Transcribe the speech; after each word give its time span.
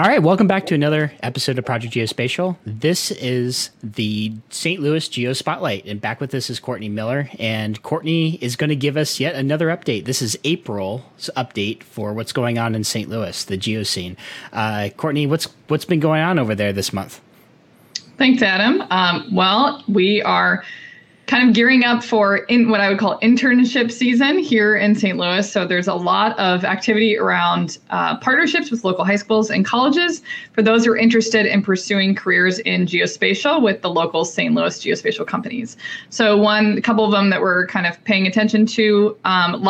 All 0.00 0.06
right, 0.06 0.22
welcome 0.22 0.46
back 0.46 0.64
to 0.64 0.74
another 0.74 1.12
episode 1.22 1.58
of 1.58 1.66
Project 1.66 1.92
Geospatial. 1.92 2.56
This 2.64 3.10
is 3.10 3.68
the 3.82 4.32
St. 4.48 4.80
Louis 4.80 5.06
Geo 5.06 5.34
Spotlight, 5.34 5.84
and 5.84 6.00
back 6.00 6.22
with 6.22 6.34
us 6.34 6.48
is 6.48 6.58
Courtney 6.58 6.88
Miller. 6.88 7.28
And 7.38 7.82
Courtney 7.82 8.36
is 8.36 8.56
going 8.56 8.70
to 8.70 8.76
give 8.76 8.96
us 8.96 9.20
yet 9.20 9.34
another 9.34 9.66
update. 9.66 10.06
This 10.06 10.22
is 10.22 10.38
April's 10.42 11.28
update 11.36 11.82
for 11.82 12.14
what's 12.14 12.32
going 12.32 12.56
on 12.56 12.74
in 12.74 12.82
St. 12.82 13.10
Louis, 13.10 13.44
the 13.44 13.58
geo 13.58 13.82
scene. 13.82 14.16
Uh, 14.54 14.88
Courtney, 14.96 15.26
what's 15.26 15.48
what's 15.68 15.84
been 15.84 16.00
going 16.00 16.22
on 16.22 16.38
over 16.38 16.54
there 16.54 16.72
this 16.72 16.94
month? 16.94 17.20
Thanks, 18.16 18.40
Adam. 18.40 18.82
Um, 18.88 19.28
well, 19.34 19.84
we 19.86 20.22
are 20.22 20.64
kind 21.30 21.48
of 21.48 21.54
gearing 21.54 21.84
up 21.84 22.02
for 22.02 22.38
in 22.38 22.70
what 22.70 22.80
I 22.80 22.88
would 22.88 22.98
call 22.98 23.16
internship 23.20 23.92
season 23.92 24.40
here 24.40 24.74
in 24.74 24.96
St. 24.96 25.16
Louis. 25.16 25.48
So 25.50 25.64
there's 25.64 25.86
a 25.86 25.94
lot 25.94 26.36
of 26.40 26.64
activity 26.64 27.16
around 27.16 27.78
uh, 27.90 28.18
partnerships 28.18 28.68
with 28.68 28.82
local 28.82 29.04
high 29.04 29.14
schools 29.14 29.48
and 29.48 29.64
colleges 29.64 30.22
for 30.52 30.62
those 30.62 30.84
who 30.84 30.90
are 30.90 30.96
interested 30.96 31.46
in 31.46 31.62
pursuing 31.62 32.16
careers 32.16 32.58
in 32.58 32.84
geospatial 32.84 33.62
with 33.62 33.80
the 33.80 33.88
local 33.88 34.24
St. 34.24 34.52
Louis 34.52 34.76
geospatial 34.82 35.24
companies. 35.24 35.76
So 36.08 36.36
one, 36.36 36.76
a 36.76 36.82
couple 36.82 37.04
of 37.04 37.12
them 37.12 37.30
that 37.30 37.40
we're 37.40 37.68
kind 37.68 37.86
of 37.86 38.02
paying 38.02 38.26
attention 38.26 38.66
to, 38.66 39.16
um, 39.24 39.64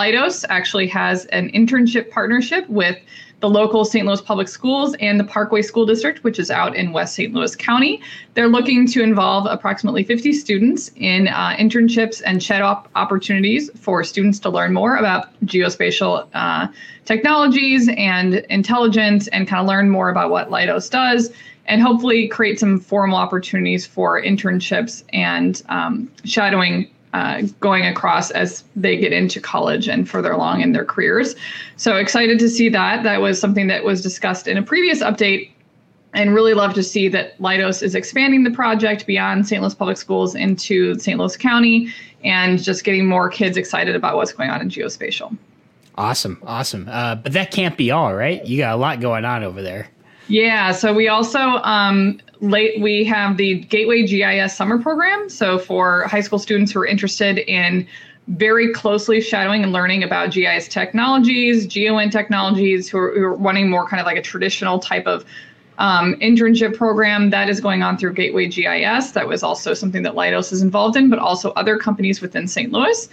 actually 0.48 0.86
has 0.86 1.26
an 1.26 1.50
internship 1.52 2.10
partnership 2.10 2.66
with 2.70 2.96
the 3.40 3.48
local 3.48 3.84
St. 3.84 4.06
Louis 4.06 4.20
Public 4.20 4.48
Schools 4.48 4.94
and 5.00 5.18
the 5.18 5.24
Parkway 5.24 5.62
School 5.62 5.86
District, 5.86 6.22
which 6.22 6.38
is 6.38 6.50
out 6.50 6.76
in 6.76 6.92
West 6.92 7.14
St. 7.14 7.32
Louis 7.32 7.56
County. 7.56 8.00
They're 8.34 8.48
looking 8.48 8.86
to 8.88 9.02
involve 9.02 9.46
approximately 9.48 10.04
50 10.04 10.32
students 10.32 10.90
in 10.96 11.28
uh, 11.28 11.56
internships 11.58 12.22
and 12.24 12.40
chat 12.40 12.62
op- 12.62 12.88
opportunities 12.94 13.70
for 13.76 14.04
students 14.04 14.38
to 14.40 14.50
learn 14.50 14.72
more 14.72 14.96
about 14.96 15.28
geospatial 15.46 16.28
uh, 16.34 16.68
technologies 17.06 17.88
and 17.96 18.34
intelligence 18.50 19.26
and 19.28 19.48
kind 19.48 19.60
of 19.60 19.66
learn 19.66 19.88
more 19.88 20.10
about 20.10 20.30
what 20.30 20.50
Leidos 20.50 20.90
does 20.90 21.32
and 21.66 21.80
hopefully 21.80 22.28
create 22.28 22.58
some 22.58 22.80
formal 22.80 23.16
opportunities 23.16 23.86
for 23.86 24.20
internships 24.20 25.04
and 25.12 25.62
um, 25.68 26.10
shadowing 26.24 26.90
uh, 27.12 27.42
going 27.60 27.84
across 27.86 28.30
as 28.30 28.64
they 28.76 28.96
get 28.96 29.12
into 29.12 29.40
college 29.40 29.88
and 29.88 30.08
further 30.08 30.32
along 30.32 30.60
in 30.60 30.72
their 30.72 30.84
careers. 30.84 31.34
So 31.76 31.96
excited 31.96 32.38
to 32.38 32.48
see 32.48 32.68
that. 32.68 33.02
That 33.02 33.20
was 33.20 33.40
something 33.40 33.66
that 33.66 33.84
was 33.84 34.00
discussed 34.00 34.46
in 34.46 34.56
a 34.56 34.62
previous 34.62 35.02
update. 35.02 35.50
And 36.12 36.34
really 36.34 36.54
love 36.54 36.74
to 36.74 36.82
see 36.82 37.06
that 37.08 37.38
Leidos 37.38 37.84
is 37.84 37.94
expanding 37.94 38.42
the 38.42 38.50
project 38.50 39.06
beyond 39.06 39.46
St. 39.46 39.62
Louis 39.62 39.74
Public 39.74 39.96
Schools 39.96 40.34
into 40.34 40.98
St. 40.98 41.16
Louis 41.16 41.36
County 41.36 41.92
and 42.24 42.60
just 42.60 42.82
getting 42.82 43.06
more 43.06 43.28
kids 43.28 43.56
excited 43.56 43.94
about 43.94 44.16
what's 44.16 44.32
going 44.32 44.50
on 44.50 44.60
in 44.60 44.68
geospatial. 44.68 45.36
Awesome, 45.94 46.42
awesome. 46.44 46.88
Uh, 46.90 47.14
but 47.14 47.32
that 47.32 47.52
can't 47.52 47.76
be 47.76 47.92
all, 47.92 48.14
right? 48.14 48.44
You 48.44 48.58
got 48.58 48.74
a 48.74 48.76
lot 48.76 49.00
going 49.00 49.24
on 49.24 49.44
over 49.44 49.62
there. 49.62 49.88
Yeah, 50.30 50.70
so 50.70 50.94
we 50.94 51.08
also 51.08 51.40
um, 51.40 52.20
late 52.40 52.80
we 52.80 53.02
have 53.04 53.36
the 53.36 53.62
Gateway 53.64 54.06
GIS 54.06 54.56
summer 54.56 54.80
program. 54.80 55.28
So 55.28 55.58
for 55.58 56.04
high 56.04 56.20
school 56.20 56.38
students 56.38 56.70
who 56.70 56.78
are 56.78 56.86
interested 56.86 57.38
in 57.38 57.84
very 58.28 58.72
closely 58.72 59.20
shadowing 59.20 59.64
and 59.64 59.72
learning 59.72 60.04
about 60.04 60.30
GIS 60.30 60.68
technologies, 60.68 61.66
GeoInt 61.66 62.12
technologies, 62.12 62.88
who 62.88 62.98
are, 62.98 63.12
who 63.12 63.24
are 63.24 63.34
wanting 63.34 63.68
more 63.68 63.88
kind 63.88 64.00
of 64.00 64.06
like 64.06 64.16
a 64.16 64.22
traditional 64.22 64.78
type 64.78 65.04
of 65.08 65.24
um, 65.78 66.14
internship 66.20 66.76
program 66.76 67.30
that 67.30 67.48
is 67.48 67.60
going 67.60 67.82
on 67.82 67.98
through 67.98 68.12
Gateway 68.12 68.46
GIS. 68.46 69.10
That 69.10 69.26
was 69.26 69.42
also 69.42 69.74
something 69.74 70.04
that 70.04 70.14
Leidos 70.14 70.52
is 70.52 70.62
involved 70.62 70.94
in, 70.94 71.10
but 71.10 71.18
also 71.18 71.50
other 71.52 71.76
companies 71.76 72.20
within 72.20 72.46
St. 72.46 72.70
Louis. 72.70 73.08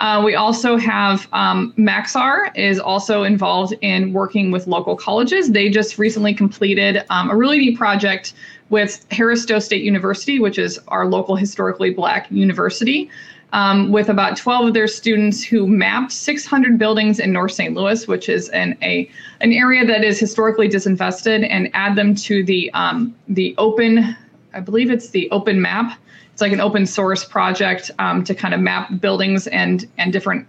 Uh, 0.00 0.22
we 0.24 0.34
also 0.34 0.78
have 0.78 1.28
um, 1.32 1.74
Maxar 1.76 2.56
is 2.56 2.80
also 2.80 3.22
involved 3.22 3.74
in 3.82 4.14
working 4.14 4.50
with 4.50 4.66
local 4.66 4.96
colleges. 4.96 5.52
They 5.52 5.68
just 5.68 5.98
recently 5.98 6.32
completed 6.32 7.04
um, 7.10 7.30
a 7.30 7.36
really 7.36 7.58
neat 7.58 7.76
project 7.76 8.32
with 8.70 9.04
Harris 9.10 9.42
Stowe 9.42 9.58
State 9.58 9.82
University, 9.82 10.40
which 10.40 10.58
is 10.58 10.80
our 10.88 11.06
local 11.06 11.36
historically 11.36 11.90
black 11.90 12.30
university, 12.30 13.10
um, 13.52 13.92
with 13.92 14.08
about 14.08 14.38
12 14.38 14.68
of 14.68 14.74
their 14.74 14.86
students 14.86 15.44
who 15.44 15.66
mapped 15.66 16.12
600 16.12 16.78
buildings 16.78 17.20
in 17.20 17.30
North 17.30 17.52
St. 17.52 17.74
Louis, 17.74 18.08
which 18.08 18.30
is 18.30 18.48
an 18.50 18.78
a 18.80 19.10
an 19.42 19.52
area 19.52 19.84
that 19.84 20.02
is 20.02 20.18
historically 20.18 20.68
disinvested, 20.68 21.46
and 21.50 21.68
add 21.74 21.94
them 21.94 22.14
to 22.14 22.42
the 22.42 22.72
um, 22.72 23.14
the 23.28 23.54
open, 23.58 24.16
I 24.54 24.60
believe 24.60 24.90
it's 24.90 25.10
the 25.10 25.30
Open 25.30 25.60
Map 25.60 25.98
it's 26.40 26.42
like 26.42 26.52
an 26.52 26.60
open 26.60 26.86
source 26.86 27.22
project 27.22 27.90
um, 27.98 28.24
to 28.24 28.34
kind 28.34 28.54
of 28.54 28.60
map 28.60 28.88
buildings 28.98 29.46
and 29.48 29.86
and 29.98 30.10
different 30.10 30.46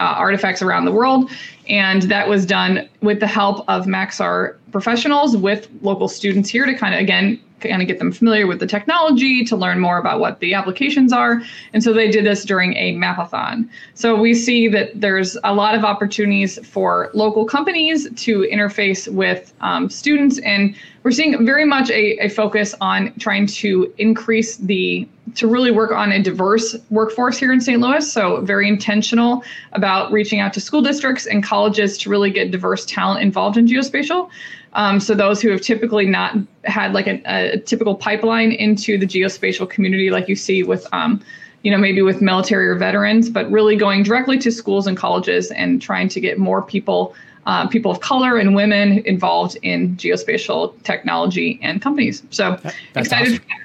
uh, 0.00 0.14
artifacts 0.16 0.62
around 0.62 0.86
the 0.86 0.92
world. 0.92 1.30
And 1.68 2.02
that 2.04 2.30
was 2.30 2.46
done 2.46 2.88
with 3.02 3.20
the 3.20 3.26
help 3.26 3.62
of 3.68 3.84
Maxar 3.84 4.56
professionals 4.72 5.36
with 5.36 5.68
local 5.82 6.08
students 6.08 6.48
here 6.48 6.64
to 6.64 6.74
kind 6.74 6.94
of, 6.94 7.00
again, 7.00 7.38
kind 7.68 7.82
of 7.82 7.88
get 7.88 7.98
them 7.98 8.12
familiar 8.12 8.46
with 8.46 8.60
the 8.60 8.66
technology, 8.66 9.44
to 9.44 9.56
learn 9.56 9.80
more 9.80 9.98
about 9.98 10.20
what 10.20 10.40
the 10.40 10.54
applications 10.54 11.12
are. 11.12 11.42
And 11.72 11.82
so 11.82 11.92
they 11.92 12.10
did 12.10 12.24
this 12.24 12.44
during 12.44 12.76
a 12.76 12.94
mapathon. 12.94 13.68
So 13.94 14.16
we 14.16 14.34
see 14.34 14.68
that 14.68 15.00
there's 15.00 15.36
a 15.44 15.54
lot 15.54 15.74
of 15.74 15.84
opportunities 15.84 16.58
for 16.66 17.10
local 17.14 17.44
companies 17.44 18.08
to 18.10 18.48
interface 18.52 19.12
with 19.12 19.52
um, 19.60 19.90
students. 19.90 20.38
And 20.40 20.74
we're 21.02 21.10
seeing 21.10 21.44
very 21.44 21.66
much 21.66 21.90
a, 21.90 22.18
a 22.24 22.28
focus 22.28 22.74
on 22.80 23.12
trying 23.18 23.46
to 23.46 23.92
increase 23.98 24.56
the 24.56 25.06
to 25.34 25.46
really 25.46 25.70
work 25.70 25.90
on 25.90 26.12
a 26.12 26.22
diverse 26.22 26.76
workforce 26.90 27.38
here 27.38 27.52
in 27.52 27.60
St. 27.60 27.80
Louis. 27.80 28.10
So, 28.10 28.40
very 28.42 28.68
intentional 28.68 29.42
about 29.72 30.12
reaching 30.12 30.40
out 30.40 30.52
to 30.54 30.60
school 30.60 30.82
districts 30.82 31.26
and 31.26 31.42
colleges 31.42 31.98
to 31.98 32.10
really 32.10 32.30
get 32.30 32.50
diverse 32.50 32.84
talent 32.86 33.22
involved 33.22 33.56
in 33.56 33.66
geospatial. 33.66 34.30
Um, 34.74 34.98
so 34.98 35.14
those 35.14 35.40
who 35.40 35.50
have 35.50 35.60
typically 35.60 36.06
not 36.06 36.36
had 36.64 36.92
like 36.92 37.06
a, 37.06 37.22
a, 37.26 37.58
typical 37.60 37.94
pipeline 37.94 38.52
into 38.52 38.98
the 38.98 39.06
geospatial 39.06 39.68
community, 39.70 40.10
like 40.10 40.28
you 40.28 40.34
see 40.34 40.62
with, 40.62 40.86
um, 40.92 41.22
you 41.62 41.70
know, 41.70 41.78
maybe 41.78 42.02
with 42.02 42.20
military 42.20 42.66
or 42.66 42.74
veterans, 42.74 43.30
but 43.30 43.50
really 43.50 43.76
going 43.76 44.02
directly 44.02 44.36
to 44.38 44.50
schools 44.50 44.86
and 44.86 44.96
colleges 44.96 45.50
and 45.52 45.80
trying 45.80 46.08
to 46.08 46.20
get 46.20 46.38
more 46.38 46.60
people, 46.60 47.14
uh, 47.46 47.68
people 47.68 47.90
of 47.90 48.00
color 48.00 48.36
and 48.36 48.54
women 48.54 48.98
involved 49.06 49.56
in 49.62 49.96
geospatial 49.96 50.74
technology 50.82 51.58
and 51.62 51.80
companies. 51.80 52.22
So 52.30 52.58
excited. 52.96 53.34
Awesome. 53.34 53.64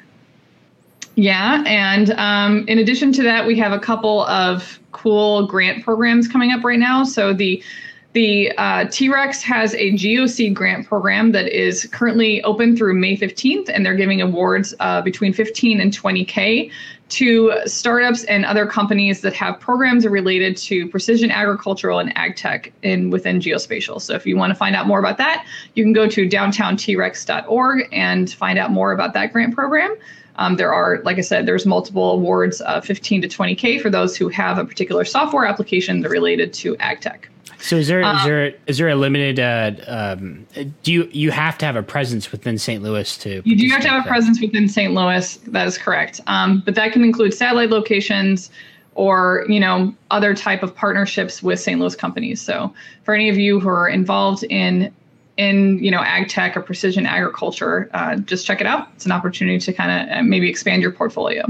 Yeah, 1.16 1.64
and 1.68 2.12
um, 2.12 2.66
in 2.70 2.80
addition 2.80 3.12
to 3.14 3.24
that, 3.24 3.46
we 3.46 3.58
have 3.60 3.74
a 3.74 3.80
couple 3.80 4.26
of 4.28 4.80
cool 4.94 5.48
grant 5.48 5.84
programs 5.84 6.30
coming 6.30 6.52
up 6.52 6.64
right 6.64 6.80
now. 6.80 7.04
So 7.04 7.34
the 7.34 7.62
the 8.14 8.52
uh, 8.58 8.86
T-REX 8.86 9.44
has 9.44 9.76
a 9.76 9.92
GeoSeed 9.92 10.56
grant 10.56 10.88
program 10.88 11.32
that 11.34 11.48
is 11.48 11.88
currently 11.92 12.42
open 12.44 12.76
through 12.76 12.96
May 12.96 13.16
15th, 13.16 13.70
and 13.70 13.86
they're 13.86 13.96
giving 13.96 14.20
awards 14.22 14.74
uh, 14.80 15.02
between 15.04 15.32
15 15.32 15.80
and 15.80 15.96
20K 15.96 16.72
to 17.10 17.54
startups 17.66 18.24
and 18.26 18.46
other 18.46 18.66
companies 18.66 19.22
that 19.22 19.34
have 19.34 19.60
programs 19.60 20.08
related 20.08 20.58
to 20.58 20.88
precision 20.90 21.30
agricultural 21.30 22.00
and 22.00 22.16
ag 22.18 22.36
tech 22.36 22.72
in 22.82 23.10
within 23.10 23.40
geospatial. 23.40 24.02
So 24.02 24.14
if 24.16 24.26
you 24.26 24.38
want 24.38 24.52
to 24.52 24.56
find 24.56 24.76
out 24.76 24.88
more 24.88 25.00
about 25.00 25.18
that, 25.18 25.46
you 25.76 25.84
can 25.84 25.94
go 25.94 26.08
to 26.08 26.28
downtownTrex.org 26.28 27.90
and 27.92 28.32
find 28.32 28.60
out 28.60 28.72
more 28.72 28.92
about 28.92 29.14
that 29.14 29.34
grant 29.34 29.54
program. 29.54 29.96
Um, 30.36 30.56
there 30.56 30.74
are, 30.74 31.02
like 31.04 31.18
I 31.18 31.22
said, 31.22 31.46
there's 31.46 31.66
multiple 31.66 32.12
awards, 32.14 32.62
uh, 32.62 32.80
15 32.82 33.24
to 33.24 33.28
20K 33.28 33.82
for 33.82 33.90
those 33.90 34.16
who 34.16 34.30
have 34.30 34.58
a 34.58 34.66
particular 34.66 35.04
software 35.04 35.46
application 35.46 36.02
that 36.02 36.10
related 36.10 36.54
to 36.54 36.78
ag 36.78 37.02
tech. 37.02 37.30
So 37.62 37.76
is 37.76 37.88
there 37.88 38.04
um, 38.04 38.16
is 38.16 38.24
there 38.24 38.54
is 38.68 38.78
there 38.78 38.90
a 38.90 38.96
limited? 38.96 39.40
Uh, 39.40 39.72
um, 39.88 40.48
do 40.84 40.94
you 40.94 41.10
you 41.12 41.32
have 41.32 41.58
to 41.60 41.66
have 41.66 41.76
a 41.76 41.84
presence 41.84 42.32
within 42.32 42.58
St. 42.58 42.82
Louis 42.82 43.18
to? 43.18 43.42
You 43.44 43.56
do 43.58 43.68
have 43.70 43.82
to 43.82 43.90
have 43.90 44.06
a 44.06 44.08
presence 44.08 44.40
within 44.42 44.70
St. 44.70 44.94
Louis. 44.94 45.36
That 45.48 45.68
is 45.68 45.78
correct. 45.78 46.22
Um, 46.28 46.62
but 46.66 46.76
that 46.76 46.94
can 46.94 47.04
include 47.04 47.34
satellite 47.34 47.70
locations 47.70 48.50
or 48.96 49.46
you 49.50 49.60
know 49.60 49.94
other 50.12 50.34
type 50.34 50.64
of 50.64 50.74
partnerships 50.74 51.44
with 51.44 51.60
St. 51.60 51.80
Louis 51.80 51.96
companies. 51.96 52.42
So 52.42 52.74
for 53.04 53.14
any 53.14 53.30
of 53.30 53.38
you 53.38 53.60
who 53.60 53.70
are 53.70 53.90
involved 53.90 54.44
in 54.46 54.94
in 55.38 55.84
you 55.84 55.92
know 55.92 56.00
ag 56.00 56.30
tech 56.30 56.56
or 56.56 56.62
precision 56.62 57.06
agriculture, 57.06 57.90
uh, 57.94 58.18
just 58.18 58.46
check 58.46 58.62
it 58.62 58.68
out. 58.68 58.88
It's 58.96 59.06
an 59.06 59.12
opportunity 59.12 59.60
to 59.60 59.74
kind 59.74 60.10
of 60.10 60.18
uh, 60.18 60.24
maybe 60.24 60.50
expand 60.50 60.82
your 60.82 60.92
portfolio. 60.92 61.44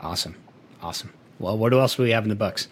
Awesome, 0.00 0.36
awesome. 0.80 1.12
Well, 1.40 1.58
what 1.58 1.72
else 1.72 1.96
do 1.96 2.04
we 2.04 2.10
have 2.10 2.22
in 2.22 2.28
the 2.28 2.36
books? 2.36 2.68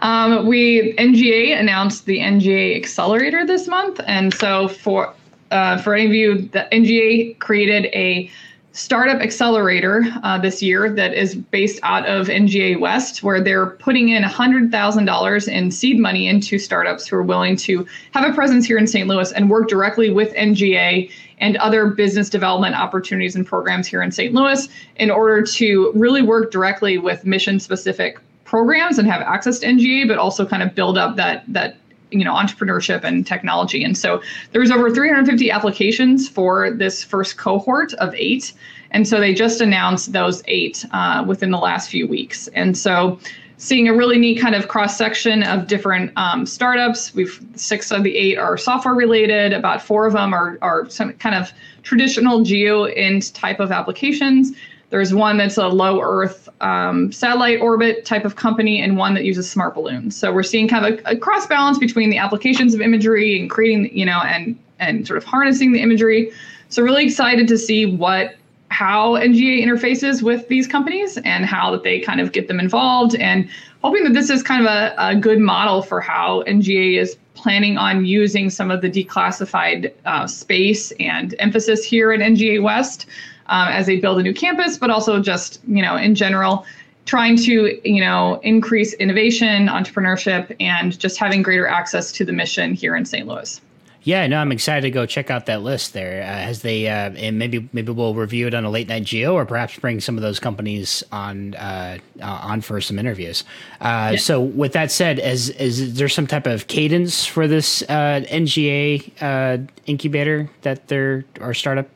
Um, 0.00 0.46
we 0.46 0.94
NGA 0.94 1.58
announced 1.58 2.06
the 2.06 2.18
NGA 2.18 2.76
Accelerator 2.76 3.46
this 3.46 3.66
month, 3.66 4.00
and 4.06 4.32
so 4.34 4.68
for 4.68 5.14
uh, 5.50 5.78
for 5.78 5.94
any 5.94 6.06
of 6.06 6.12
you, 6.12 6.42
the 6.48 6.68
NGA 6.72 7.38
created 7.38 7.86
a 7.86 8.30
startup 8.72 9.20
accelerator 9.20 10.04
uh, 10.22 10.38
this 10.38 10.62
year 10.62 10.88
that 10.88 11.12
is 11.12 11.34
based 11.34 11.80
out 11.82 12.06
of 12.06 12.28
NGA 12.28 12.78
West, 12.78 13.24
where 13.24 13.42
they're 13.42 13.66
putting 13.66 14.10
in 14.10 14.22
$100,000 14.22 15.48
in 15.48 15.70
seed 15.70 15.98
money 15.98 16.28
into 16.28 16.58
startups 16.58 17.08
who 17.08 17.16
are 17.16 17.22
willing 17.22 17.56
to 17.56 17.84
have 18.12 18.30
a 18.30 18.32
presence 18.32 18.66
here 18.66 18.78
in 18.78 18.86
St. 18.86 19.08
Louis 19.08 19.32
and 19.32 19.50
work 19.50 19.68
directly 19.68 20.10
with 20.10 20.32
NGA 20.34 21.10
and 21.38 21.56
other 21.56 21.86
business 21.86 22.30
development 22.30 22.76
opportunities 22.76 23.34
and 23.34 23.44
programs 23.44 23.86
here 23.86 24.02
in 24.02 24.12
St. 24.12 24.32
Louis 24.32 24.68
in 24.96 25.10
order 25.10 25.42
to 25.42 25.92
really 25.94 26.22
work 26.22 26.52
directly 26.52 26.98
with 26.98 27.24
mission 27.24 27.58
specific 27.58 28.20
programs 28.48 28.98
and 28.98 29.06
have 29.06 29.20
access 29.20 29.58
to 29.58 29.66
NGA, 29.66 30.08
but 30.08 30.16
also 30.16 30.46
kind 30.46 30.62
of 30.62 30.74
build 30.74 30.96
up 30.96 31.16
that 31.16 31.44
that 31.48 31.76
you 32.10 32.24
know 32.24 32.34
entrepreneurship 32.34 33.04
and 33.04 33.26
technology. 33.26 33.84
And 33.84 33.96
so 33.96 34.22
there's 34.52 34.70
over 34.70 34.90
350 34.90 35.50
applications 35.50 36.28
for 36.28 36.70
this 36.70 37.04
first 37.04 37.36
cohort 37.36 37.92
of 37.94 38.14
eight. 38.14 38.54
And 38.90 39.06
so 39.06 39.20
they 39.20 39.34
just 39.34 39.60
announced 39.60 40.12
those 40.12 40.42
eight 40.46 40.86
uh, 40.92 41.22
within 41.28 41.50
the 41.50 41.58
last 41.58 41.90
few 41.90 42.08
weeks. 42.08 42.48
And 42.54 42.74
so 42.74 43.20
seeing 43.58 43.86
a 43.86 43.94
really 43.94 44.18
neat 44.18 44.40
kind 44.40 44.54
of 44.54 44.68
cross 44.68 44.96
section 44.96 45.42
of 45.42 45.66
different 45.66 46.10
um, 46.16 46.46
startups. 46.46 47.14
We've 47.14 47.38
six 47.54 47.92
of 47.92 48.02
the 48.02 48.16
eight 48.16 48.38
are 48.38 48.56
software 48.56 48.94
related. 48.94 49.52
About 49.52 49.82
four 49.82 50.06
of 50.06 50.14
them 50.14 50.32
are 50.32 50.56
are 50.62 50.88
some 50.88 51.12
kind 51.14 51.34
of 51.34 51.52
traditional 51.82 52.42
geo 52.42 52.84
int 52.84 53.34
type 53.34 53.60
of 53.60 53.70
applications. 53.72 54.52
There's 54.90 55.12
one 55.12 55.36
that's 55.36 55.58
a 55.58 55.68
low 55.68 56.00
Earth 56.00 56.48
um, 56.60 57.12
satellite 57.12 57.60
orbit 57.60 58.04
type 58.04 58.24
of 58.24 58.36
company, 58.36 58.80
and 58.80 58.96
one 58.96 59.14
that 59.14 59.24
uses 59.24 59.50
smart 59.50 59.74
balloons. 59.74 60.16
So 60.16 60.32
we're 60.32 60.42
seeing 60.42 60.66
kind 60.66 60.86
of 60.86 61.00
a, 61.00 61.10
a 61.10 61.16
cross 61.16 61.46
balance 61.46 61.78
between 61.78 62.10
the 62.10 62.18
applications 62.18 62.74
of 62.74 62.80
imagery 62.80 63.38
and 63.38 63.50
creating, 63.50 63.96
you 63.96 64.06
know, 64.06 64.20
and 64.24 64.58
and 64.78 65.06
sort 65.06 65.18
of 65.18 65.24
harnessing 65.24 65.72
the 65.72 65.80
imagery. 65.80 66.32
So 66.68 66.82
really 66.82 67.04
excited 67.04 67.48
to 67.48 67.58
see 67.58 67.84
what 67.86 68.36
how 68.70 69.14
NGA 69.14 69.62
interfaces 69.62 70.22
with 70.22 70.48
these 70.48 70.66
companies 70.66 71.16
and 71.18 71.46
how 71.46 71.70
that 71.70 71.82
they 71.82 72.00
kind 72.00 72.20
of 72.20 72.32
get 72.32 72.48
them 72.48 72.60
involved 72.60 73.14
and 73.16 73.48
hoping 73.82 74.04
that 74.04 74.12
this 74.12 74.28
is 74.28 74.42
kind 74.42 74.64
of 74.64 74.70
a, 74.70 74.94
a 74.98 75.16
good 75.16 75.38
model 75.38 75.82
for 75.82 76.00
how 76.00 76.42
NGA 76.42 77.00
is 77.00 77.16
planning 77.34 77.78
on 77.78 78.04
using 78.04 78.50
some 78.50 78.70
of 78.70 78.82
the 78.82 78.90
declassified 78.90 79.92
uh, 80.04 80.26
space 80.26 80.90
and 81.00 81.34
emphasis 81.38 81.84
here 81.84 82.12
at 82.12 82.20
NGA 82.20 82.62
West 82.62 83.06
um, 83.48 83.68
as 83.68 83.86
they 83.86 83.98
build 83.98 84.18
a 84.18 84.22
new 84.22 84.34
campus, 84.34 84.78
but 84.78 84.90
also 84.90 85.20
just, 85.20 85.60
you 85.66 85.82
know, 85.82 85.96
in 85.96 86.14
general, 86.14 86.64
trying 87.06 87.36
to, 87.36 87.80
you 87.88 88.00
know, 88.00 88.38
increase 88.42 88.92
innovation, 88.94 89.66
entrepreneurship, 89.68 90.54
and 90.60 90.98
just 90.98 91.18
having 91.18 91.42
greater 91.42 91.66
access 91.66 92.12
to 92.12 92.24
the 92.24 92.32
mission 92.32 92.74
here 92.74 92.94
in 92.94 93.04
St. 93.04 93.26
Louis. 93.26 93.60
Yeah, 94.02 94.26
no, 94.26 94.38
I'm 94.38 94.52
excited 94.52 94.82
to 94.82 94.90
go 94.90 95.06
check 95.06 95.30
out 95.30 95.46
that 95.46 95.62
list 95.62 95.92
there. 95.92 96.22
Uh, 96.22 96.26
as 96.26 96.62
they 96.62 96.88
uh, 96.88 97.10
and 97.10 97.38
maybe 97.38 97.68
maybe 97.72 97.92
we'll 97.92 98.14
review 98.14 98.46
it 98.46 98.54
on 98.54 98.64
a 98.64 98.70
late 98.70 98.88
night 98.88 99.04
geo, 99.04 99.34
or 99.34 99.44
perhaps 99.44 99.78
bring 99.78 100.00
some 100.00 100.16
of 100.16 100.22
those 100.22 100.40
companies 100.40 101.02
on 101.12 101.54
uh, 101.56 101.98
uh 102.22 102.24
on 102.24 102.62
for 102.62 102.80
some 102.80 102.98
interviews. 102.98 103.44
Uh, 103.82 104.12
yeah. 104.12 104.16
So, 104.16 104.40
with 104.40 104.72
that 104.72 104.90
said, 104.90 105.18
is 105.18 105.50
is 105.50 105.98
there 105.98 106.08
some 106.08 106.26
type 106.26 106.46
of 106.46 106.68
cadence 106.68 107.26
for 107.26 107.48
this 107.48 107.82
uh, 107.82 108.24
NGA 108.30 109.68
incubator 109.86 110.48
that 110.62 110.88
there 110.88 111.24
are 111.40 111.52
startup 111.52 111.88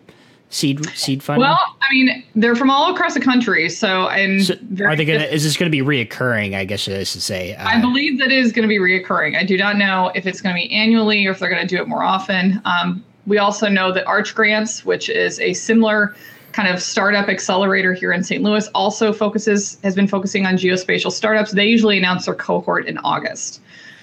seed 0.53 0.87
seed 0.95 1.23
fund? 1.23 1.41
Well, 1.41 1.59
I 1.59 1.93
mean, 1.93 2.25
they're 2.37 2.55
from 2.55 2.71
all 2.71 2.95
across 2.95 3.15
the 3.15 3.21
country. 3.21 3.69
So, 3.69 4.09
and 4.09 4.45
so 4.45 4.55
are 4.85 4.95
they 4.95 5.05
gonna? 5.05 5.25
Is 5.25 5.43
this 5.43 5.57
going 5.57 5.71
to 5.71 5.77
be 5.77 5.83
reoccurring? 5.83 6.55
I 6.55 6.65
guess 6.65 6.87
is 6.87 7.13
to 7.13 7.21
say. 7.21 7.55
Uh, 7.55 7.67
I 7.67 7.81
believe 7.81 8.19
that 8.19 8.31
it 8.31 8.39
is 8.39 8.53
going 8.53 8.63
to 8.63 8.69
be 8.69 8.79
reoccurring. 8.79 9.37
I 9.37 9.45
do 9.45 9.57
not 9.57 9.77
know 9.77 10.13
if 10.15 10.27
it's 10.27 10.41
going 10.41 10.55
to 10.55 10.61
be 10.61 10.73
annually 10.73 11.27
or 11.27 11.33
if 11.33 11.39
they're 11.39 11.51
going 11.51 11.67
to 11.67 11.77
do 11.77 11.81
it 11.81 11.89
more 11.89 12.05
often. 12.05 12.61
Um, 12.65 13.05
we 13.27 13.39
also 13.39 13.69
know 13.69 13.93
that 13.93 14.07
Arch 14.07 14.35
Grants, 14.35 14.85
which 14.85 15.09
is 15.09 15.41
a 15.41 15.55
similar 15.55 16.15
kind 16.53 16.69
of 16.69 16.83
startup 16.83 17.29
accelerator 17.29 17.95
here 17.95 18.13
in 18.13 18.23
St. 18.23 18.43
Louis, 18.43 18.69
also 18.69 19.13
focuses 19.13 19.79
has 19.83 19.95
been 19.95 20.09
focusing 20.09 20.45
on 20.45 20.55
geospatial 20.55 21.11
startups. 21.11 21.53
They 21.53 21.67
usually 21.67 21.97
announce 21.97 22.27
their 22.27 22.35
cohort 22.35 22.87
in 22.87 22.99
August. 22.99 23.61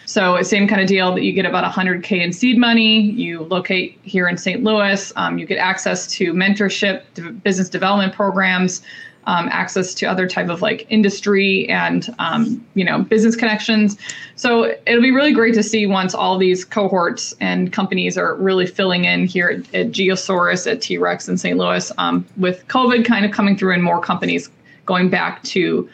So 0.10 0.42
same 0.42 0.68
kind 0.68 0.82
of 0.82 0.88
deal 0.88 1.14
that 1.14 1.22
you 1.22 1.32
get 1.32 1.46
about 1.46 1.72
100K 1.72 2.24
in 2.24 2.34
seed 2.34 2.58
money. 2.58 3.12
You 3.12 3.44
locate 3.44 4.00
here 4.02 4.28
in 4.28 4.38
St. 4.40 4.64
Louis. 4.64 5.14
Um, 5.16 5.38
you 5.38 5.46
get 5.46 5.60
access 5.60 6.08
to 6.14 6.34
mentorship, 6.34 7.04
business 7.44 7.70
development 7.70 8.16
programs, 8.16 8.82
um, 9.28 9.48
access 9.52 9.94
to 9.94 10.08
other 10.08 10.28
type 10.28 10.50
of 10.50 10.64
like 10.64 10.88
industry 10.90 11.70
and 11.70 12.10
um, 12.18 12.66
you 12.74 12.84
know 12.84 13.04
business 13.04 13.36
connections. 13.36 13.98
So 14.36 14.76
it'll 14.88 15.04
be 15.04 15.12
really 15.12 15.32
great 15.32 15.54
to 15.54 15.62
see 15.62 15.86
once 15.86 16.16
all 16.16 16.40
these 16.40 16.66
cohorts 16.66 17.36
and 17.40 17.72
companies 17.72 18.18
are 18.18 18.34
really 18.34 18.66
filling 18.66 19.06
in 19.06 19.28
here 19.28 19.50
at, 19.50 19.76
at 19.76 19.92
Geosaurus, 19.92 20.66
at 20.66 20.82
T-Rex 20.82 21.30
in 21.30 21.38
St. 21.38 21.56
Louis, 21.56 21.92
um, 22.00 22.26
with 22.38 22.68
COVID 22.68 23.06
kind 23.06 23.26
of 23.26 23.32
coming 23.32 23.56
through 23.56 23.76
and 23.76 23.84
more 23.84 24.02
companies 24.02 24.50
going 24.88 25.12
back 25.12 25.44
to 25.44 25.88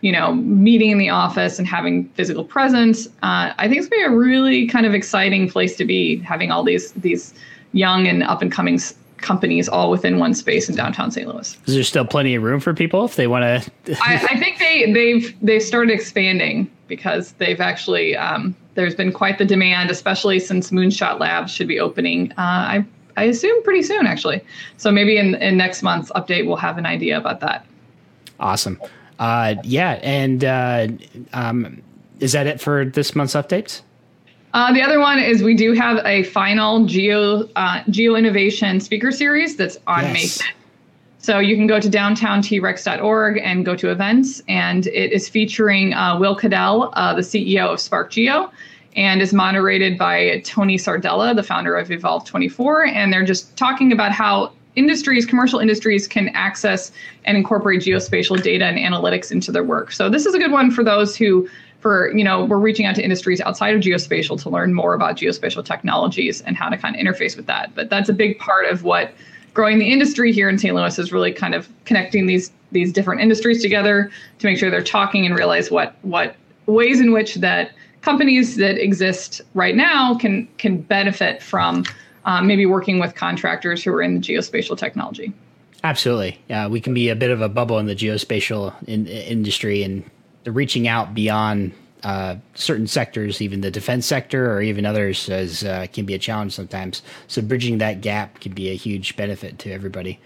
you 0.00 0.12
know, 0.12 0.34
meeting 0.34 0.90
in 0.90 0.98
the 0.98 1.10
office 1.10 1.58
and 1.58 1.68
having 1.68 2.08
physical 2.10 2.44
presence. 2.44 3.06
Uh, 3.22 3.52
I 3.58 3.68
think 3.68 3.80
it's 3.80 3.88
going 3.88 4.02
to 4.02 4.08
be 4.08 4.14
a 4.14 4.16
really 4.16 4.66
kind 4.66 4.86
of 4.86 4.94
exciting 4.94 5.50
place 5.50 5.76
to 5.76 5.84
be, 5.84 6.18
having 6.18 6.50
all 6.50 6.64
these 6.64 6.92
these 6.92 7.34
young 7.72 8.06
and 8.06 8.22
up 8.22 8.42
and 8.42 8.50
coming 8.50 8.80
companies 9.18 9.68
all 9.68 9.90
within 9.90 10.18
one 10.18 10.34
space 10.34 10.68
in 10.68 10.74
downtown 10.74 11.10
St. 11.10 11.28
Louis. 11.28 11.56
Is 11.66 11.74
there 11.74 11.84
still 11.84 12.04
plenty 12.04 12.34
of 12.34 12.42
room 12.42 12.60
for 12.60 12.72
people 12.74 13.04
if 13.04 13.16
they 13.16 13.26
want 13.26 13.42
to? 13.84 13.96
I, 14.02 14.26
I, 14.30 14.38
think 14.38 14.58
they 14.58 14.92
they've 14.92 15.36
they've 15.42 15.62
started 15.62 15.92
expanding 15.92 16.70
because 16.88 17.32
they've 17.32 17.60
actually 17.60 18.16
um, 18.16 18.54
there's 18.74 18.94
been 18.94 19.12
quite 19.12 19.38
the 19.38 19.44
demand, 19.44 19.90
especially 19.90 20.40
since 20.40 20.70
Moonshot 20.70 21.20
Labs 21.20 21.52
should 21.52 21.68
be 21.68 21.78
opening. 21.78 22.32
Uh, 22.32 22.34
I 22.38 22.84
I 23.16 23.24
assume 23.24 23.62
pretty 23.62 23.82
soon 23.82 24.06
actually. 24.06 24.42
So 24.78 24.90
maybe 24.90 25.18
in 25.18 25.34
in 25.36 25.56
next 25.56 25.82
month's 25.82 26.10
update 26.12 26.46
we'll 26.46 26.56
have 26.56 26.78
an 26.78 26.86
idea 26.86 27.18
about 27.18 27.40
that. 27.40 27.66
Awesome. 28.38 28.80
Uh, 29.20 29.56
yeah, 29.64 30.00
and 30.02 30.44
uh, 30.44 30.88
um, 31.34 31.82
is 32.20 32.32
that 32.32 32.46
it 32.46 32.60
for 32.60 32.86
this 32.86 33.14
month's 33.14 33.34
updates? 33.34 33.82
Uh, 34.54 34.72
the 34.72 34.82
other 34.82 34.98
one 34.98 35.18
is 35.18 35.42
we 35.42 35.54
do 35.54 35.74
have 35.74 36.04
a 36.04 36.24
final 36.24 36.84
geo 36.86 37.48
uh, 37.54 37.82
geo 37.90 38.16
innovation 38.16 38.80
speaker 38.80 39.12
series 39.12 39.56
that's 39.56 39.78
on 39.86 40.02
yes. 40.02 40.40
May. 40.40 40.46
So 41.18 41.38
you 41.38 41.54
can 41.54 41.66
go 41.66 41.78
to 41.78 41.88
downtownTrex.org 41.88 43.38
and 43.44 43.64
go 43.64 43.76
to 43.76 43.90
events, 43.90 44.42
and 44.48 44.86
it 44.86 45.12
is 45.12 45.28
featuring 45.28 45.92
uh, 45.92 46.18
Will 46.18 46.34
Cadell, 46.34 46.90
uh, 46.94 47.12
the 47.12 47.20
CEO 47.20 47.74
of 47.74 47.78
Spark 47.78 48.10
Geo, 48.10 48.50
and 48.96 49.20
is 49.20 49.34
moderated 49.34 49.98
by 49.98 50.40
Tony 50.46 50.78
Sardella, 50.78 51.36
the 51.36 51.42
founder 51.42 51.76
of 51.76 51.90
Evolve 51.90 52.24
24. 52.24 52.86
And 52.86 53.12
they're 53.12 53.22
just 53.22 53.54
talking 53.58 53.92
about 53.92 54.12
how 54.12 54.52
industries, 54.76 55.26
commercial 55.26 55.58
industries, 55.58 56.06
can 56.06 56.28
access 56.30 56.92
and 57.24 57.36
incorporate 57.36 57.80
geospatial 57.80 58.42
data 58.42 58.64
and 58.64 58.78
analytics 58.78 59.32
into 59.32 59.50
their 59.52 59.64
work. 59.64 59.92
So 59.92 60.08
this 60.08 60.26
is 60.26 60.34
a 60.34 60.38
good 60.38 60.52
one 60.52 60.70
for 60.70 60.84
those 60.84 61.16
who, 61.16 61.48
for 61.80 62.14
you 62.16 62.24
know, 62.24 62.44
we're 62.44 62.58
reaching 62.58 62.86
out 62.86 62.94
to 62.96 63.02
industries 63.02 63.40
outside 63.40 63.74
of 63.74 63.80
geospatial 63.80 64.40
to 64.42 64.50
learn 64.50 64.74
more 64.74 64.94
about 64.94 65.16
geospatial 65.16 65.64
technologies 65.64 66.40
and 66.42 66.56
how 66.56 66.68
to 66.68 66.76
kind 66.76 66.94
of 66.94 67.00
interface 67.00 67.36
with 67.36 67.46
that. 67.46 67.74
But 67.74 67.90
that's 67.90 68.08
a 68.08 68.14
big 68.14 68.38
part 68.38 68.66
of 68.66 68.84
what 68.84 69.12
growing 69.54 69.78
the 69.78 69.92
industry 69.92 70.32
here 70.32 70.48
in 70.48 70.58
St. 70.58 70.74
Louis 70.74 70.98
is 70.98 71.12
really 71.12 71.32
kind 71.32 71.54
of 71.54 71.68
connecting 71.84 72.26
these 72.26 72.52
these 72.72 72.92
different 72.92 73.20
industries 73.20 73.60
together 73.60 74.10
to 74.38 74.46
make 74.46 74.56
sure 74.56 74.70
they're 74.70 74.82
talking 74.82 75.26
and 75.26 75.34
realize 75.34 75.70
what 75.70 75.96
what 76.02 76.36
ways 76.66 77.00
in 77.00 77.12
which 77.12 77.34
that 77.36 77.72
companies 78.00 78.56
that 78.56 78.78
exist 78.78 79.40
right 79.54 79.74
now 79.74 80.14
can 80.14 80.46
can 80.58 80.80
benefit 80.80 81.42
from 81.42 81.84
um, 82.24 82.46
maybe 82.46 82.66
working 82.66 82.98
with 82.98 83.14
contractors 83.14 83.82
who 83.82 83.92
are 83.92 84.02
in 84.02 84.14
the 84.14 84.20
geospatial 84.20 84.76
technology. 84.76 85.32
Absolutely. 85.82 86.38
Yeah, 86.48 86.66
we 86.66 86.80
can 86.80 86.92
be 86.92 87.08
a 87.08 87.16
bit 87.16 87.30
of 87.30 87.40
a 87.40 87.48
bubble 87.48 87.78
in 87.78 87.86
the 87.86 87.96
geospatial 87.96 88.74
in, 88.86 89.06
industry 89.06 89.82
and 89.82 90.04
reaching 90.44 90.86
out 90.86 91.14
beyond 91.14 91.72
uh, 92.02 92.36
certain 92.54 92.86
sectors, 92.86 93.42
even 93.42 93.60
the 93.60 93.70
defense 93.70 94.06
sector 94.06 94.52
or 94.52 94.62
even 94.62 94.86
others, 94.86 95.28
as 95.28 95.64
uh, 95.64 95.86
can 95.92 96.06
be 96.06 96.14
a 96.14 96.18
challenge 96.18 96.54
sometimes. 96.54 97.02
So 97.28 97.42
bridging 97.42 97.78
that 97.78 98.00
gap 98.00 98.40
can 98.40 98.52
be 98.52 98.70
a 98.70 98.74
huge 98.74 99.16
benefit 99.16 99.58
to 99.60 99.72
everybody. 99.72 100.18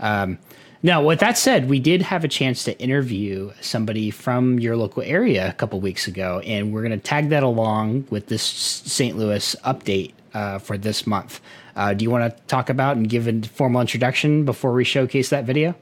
Um, 0.00 0.38
now, 0.84 1.02
with 1.02 1.20
that 1.20 1.38
said, 1.38 1.68
we 1.68 1.78
did 1.78 2.02
have 2.02 2.24
a 2.24 2.28
chance 2.28 2.64
to 2.64 2.76
interview 2.80 3.52
somebody 3.60 4.10
from 4.10 4.58
your 4.58 4.76
local 4.76 5.02
area 5.04 5.48
a 5.48 5.52
couple 5.52 5.78
weeks 5.80 6.08
ago, 6.08 6.40
and 6.40 6.72
we're 6.72 6.82
going 6.82 6.90
to 6.90 6.98
tag 6.98 7.28
that 7.28 7.44
along 7.44 8.08
with 8.10 8.26
this 8.26 8.42
St. 8.42 9.16
Louis 9.16 9.54
update 9.64 10.12
uh, 10.34 10.58
for 10.58 10.78
this 10.78 11.06
month. 11.06 11.40
Uh, 11.76 11.94
do 11.94 12.02
you 12.02 12.10
want 12.10 12.36
to 12.36 12.42
talk 12.44 12.70
about 12.70 12.96
and 12.96 13.08
give 13.08 13.28
a 13.28 13.42
formal 13.42 13.80
introduction 13.80 14.44
before 14.44 14.72
we 14.72 14.84
showcase 14.84 15.30
that 15.30 15.44
video? 15.44 15.74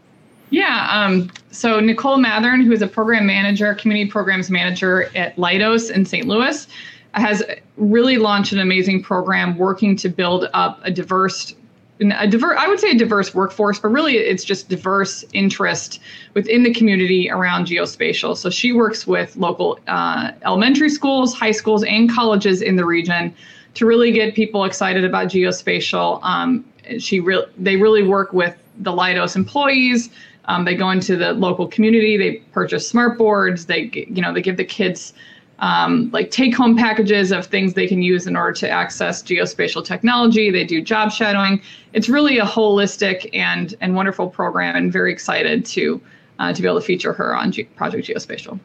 Yeah. 0.50 0.88
Um, 0.90 1.30
so 1.52 1.78
Nicole 1.80 2.19
Mathern, 2.19 2.64
who 2.64 2.73
is 2.73 2.83
a 2.83 2.88
program 2.88 3.26
manager, 3.26 3.75
community 3.75 4.11
programs 4.11 4.50
manager 4.50 5.04
at 5.16 5.37
Leidos 5.37 5.90
in 5.90 6.04
St. 6.04 6.26
Louis, 6.26 6.66
has 7.14 7.42
really 7.76 8.19
launched 8.19 8.52
an 8.52 8.61
amazing 8.61 9.02
program 9.02 9.57
working 9.57 9.97
to 9.97 10.09
build 10.09 10.49
up 10.52 10.80
a 10.85 10.90
diverse 10.90 11.54
a 12.00 12.26
diverse 12.26 12.57
i 12.59 12.66
would 12.66 12.80
say 12.80 12.92
a 12.92 12.95
diverse 12.95 13.35
workforce 13.35 13.78
but 13.78 13.88
really 13.88 14.16
it's 14.16 14.42
just 14.42 14.71
diverse 14.71 15.23
interest 15.35 16.00
within 16.33 16.62
the 16.62 16.73
community 16.73 17.28
around 17.30 17.66
geospatial 17.66 18.35
so 18.35 18.49
she 18.49 18.73
works 18.73 19.07
with 19.07 19.37
local 19.37 19.78
uh, 19.87 20.30
elementary 20.45 20.88
schools 20.88 21.35
high 21.35 21.50
schools 21.50 21.85
and 21.85 22.11
colleges 22.11 22.62
in 22.62 22.76
the 22.76 22.85
region 22.87 23.35
to 23.75 23.87
really 23.87 24.12
get 24.12 24.35
people 24.35 24.65
excited 24.65 25.05
about 25.05 25.29
geospatial. 25.29 26.23
Um, 26.23 26.65
she 26.99 27.21
re- 27.21 27.47
they 27.57 27.77
really 27.77 28.03
work 28.03 28.33
with 28.33 28.57
the 28.79 28.93
Leidos 28.93 29.37
employees. 29.37 30.11
Um, 30.47 30.65
they 30.65 30.75
go 30.75 30.91
into 30.91 31.17
the 31.17 31.33
local 31.33 31.69
community. 31.69 32.17
They 32.17 32.37
purchase 32.53 32.89
smart 32.89 33.19
boards. 33.19 33.67
They 33.67 33.91
you 33.93 34.23
know 34.23 34.33
they 34.33 34.43
give 34.43 34.57
the 34.57 34.65
kids 34.65 35.12
um, 35.61 36.11
like 36.12 36.31
take 36.31 36.57
home 36.57 36.77
packages 36.77 37.33
of 37.33 37.47
things 37.47 37.75
they 37.75 37.87
can 37.87 38.03
use 38.03 38.27
in 38.27 38.35
order 38.35 38.53
to 38.53 38.69
access 38.69 39.23
geospatial 39.23 39.85
technology. 39.85 40.50
They 40.50 40.65
do 40.65 40.81
job 40.81 41.12
shadowing. 41.12 41.61
It's 41.93 42.09
really 42.09 42.39
a 42.39 42.45
holistic 42.45 43.29
and 43.33 43.75
and 43.81 43.95
wonderful 43.95 44.29
program, 44.29 44.75
and 44.75 44.93
very 44.93 45.12
excited 45.12 45.65
to 45.67 46.00
uh, 46.41 46.53
to 46.53 46.63
be 46.63 46.67
able 46.67 46.81
to 46.81 46.85
feature 46.87 47.13
her 47.13 47.37
on 47.37 47.53
G- 47.53 47.65
Project 47.65 48.09
Geospatial. 48.09 48.59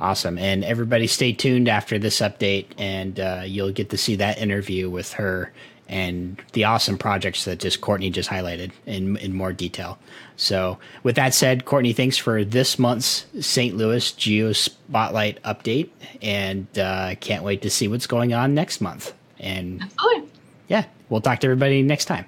Awesome. 0.00 0.38
And 0.38 0.64
everybody 0.64 1.06
stay 1.06 1.32
tuned 1.32 1.68
after 1.68 1.98
this 1.98 2.20
update, 2.20 2.66
and 2.78 3.20
uh, 3.20 3.42
you'll 3.44 3.70
get 3.70 3.90
to 3.90 3.98
see 3.98 4.16
that 4.16 4.38
interview 4.38 4.90
with 4.90 5.12
her 5.12 5.52
and 5.90 6.42
the 6.52 6.64
awesome 6.64 6.98
projects 6.98 7.44
that 7.44 7.60
just 7.60 7.80
Courtney 7.80 8.10
just 8.10 8.28
highlighted 8.28 8.72
in, 8.84 9.16
in 9.18 9.34
more 9.34 9.52
detail. 9.52 9.98
So, 10.36 10.78
with 11.02 11.16
that 11.16 11.32
said, 11.34 11.64
Courtney, 11.64 11.92
thanks 11.92 12.16
for 12.16 12.44
this 12.44 12.78
month's 12.78 13.26
St. 13.40 13.76
Louis 13.76 14.12
Geo 14.12 14.52
Spotlight 14.52 15.42
update, 15.44 15.90
and 16.20 16.66
uh, 16.78 17.14
can't 17.20 17.42
wait 17.44 17.62
to 17.62 17.70
see 17.70 17.88
what's 17.88 18.06
going 18.06 18.34
on 18.34 18.54
next 18.54 18.80
month. 18.80 19.14
And 19.38 19.82
Absolutely. 19.82 20.30
yeah, 20.68 20.84
we'll 21.08 21.20
talk 21.20 21.40
to 21.40 21.46
everybody 21.46 21.82
next 21.82 22.04
time. 22.06 22.26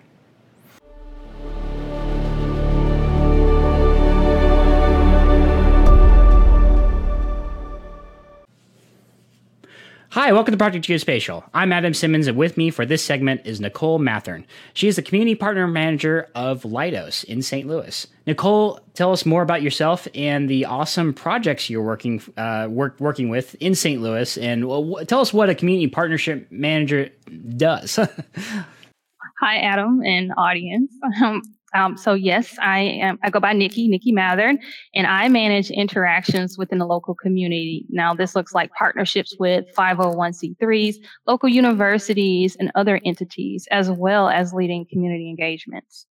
Hi, 10.13 10.33
welcome 10.33 10.51
to 10.51 10.59
Project 10.59 10.85
Geospatial. 10.89 11.49
I'm 11.55 11.73
Adam 11.73 11.95
Simmons, 11.95 12.27
and 12.27 12.37
with 12.37 12.57
me 12.57 12.71
for 12.71 12.85
this 12.85 13.01
segment 13.01 13.43
is 13.45 13.61
Nicole 13.61 14.01
Mathern. 14.01 14.45
She 14.75 14.89
is 14.89 14.97
the 14.97 15.03
community 15.03 15.37
partner 15.37 15.69
manager 15.69 16.27
of 16.35 16.65
Leidos 16.65 17.23
in 17.23 17.43
St. 17.43 17.69
Louis. 17.69 18.09
Nicole, 18.27 18.81
tell 18.95 19.13
us 19.13 19.25
more 19.25 19.41
about 19.41 19.63
yourself 19.63 20.09
and 20.13 20.51
the 20.51 20.65
awesome 20.65 21.15
projects 21.15 21.71
you're 21.71 21.81
working 21.81 22.21
uh, 22.37 22.67
work, 22.69 22.99
working 22.99 23.29
with 23.29 23.55
in 23.61 23.77
St. 23.77 24.03
Louis, 24.03 24.37
and 24.37 24.65
tell 25.07 25.21
us 25.21 25.33
what 25.33 25.49
a 25.49 25.55
community 25.55 25.87
partnership 25.87 26.51
manager 26.51 27.11
does. 27.57 27.95
Hi, 29.41 29.59
Adam 29.59 30.03
and 30.05 30.33
audience. 30.37 30.93
Um, 31.23 31.43
um, 31.73 31.97
so 31.97 32.15
yes, 32.15 32.57
I 32.61 32.81
am. 32.81 33.19
I 33.23 33.31
go 33.31 33.41
by 33.41 33.53
Nikki, 33.53 33.89
Nikki 33.89 34.13
Mathern, 34.13 34.59
and 34.95 35.07
I 35.07 35.29
manage 35.29 35.71
interactions 35.71 36.59
within 36.59 36.79
the 36.79 36.87
local 36.87 37.15
community. 37.15 37.87
Now, 37.91 38.15
this 38.15 38.35
looks 38.35 38.53
like 38.53 38.73
partnerships 38.73 39.37
with 39.39 39.67
501c3s, 39.77 40.97
local 41.27 41.49
universities, 41.49 42.57
and 42.59 42.73
other 42.75 43.01
entities, 43.05 43.69
as 43.71 43.91
well 43.91 44.29
as 44.29 44.53
leading 44.53 44.85
community 44.85 45.29
engagements. 45.29 46.07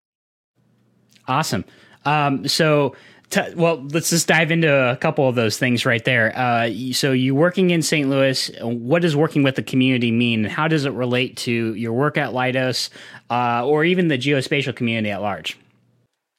Awesome. 1.28 1.66
Um, 2.06 2.48
so, 2.48 2.96
t- 3.30 3.54
well, 3.56 3.86
let's 3.92 4.10
just 4.10 4.28
dive 4.28 4.52
into 4.52 4.72
a 4.74 4.98
couple 4.98 5.28
of 5.28 5.36
those 5.36 5.58
things 5.58 5.86
right 5.86 6.04
there. 6.04 6.38
Uh, 6.38 6.70
so, 6.94 7.12
you 7.12 7.36
working 7.36 7.70
in 7.72 7.82
St. 7.82 8.10
Louis, 8.10 8.52
what 8.62 9.02
does 9.02 9.16
working 9.16 9.44
with 9.44 9.56
the 9.56 9.64
community 9.64 10.12
mean? 10.12 10.44
How 10.44 10.68
does 10.68 10.86
it 10.86 10.94
relate 10.94 11.38
to 11.38 11.74
your 11.76 11.94
work 11.94 12.18
at 12.18 12.32
Leidos 12.32 12.90
uh, 13.30 13.66
or 13.66 13.84
even 13.84 14.08
the 14.08 14.18
geospatial 14.18 14.76
community 14.76 15.12
at 15.12 15.22
large? 15.22 15.58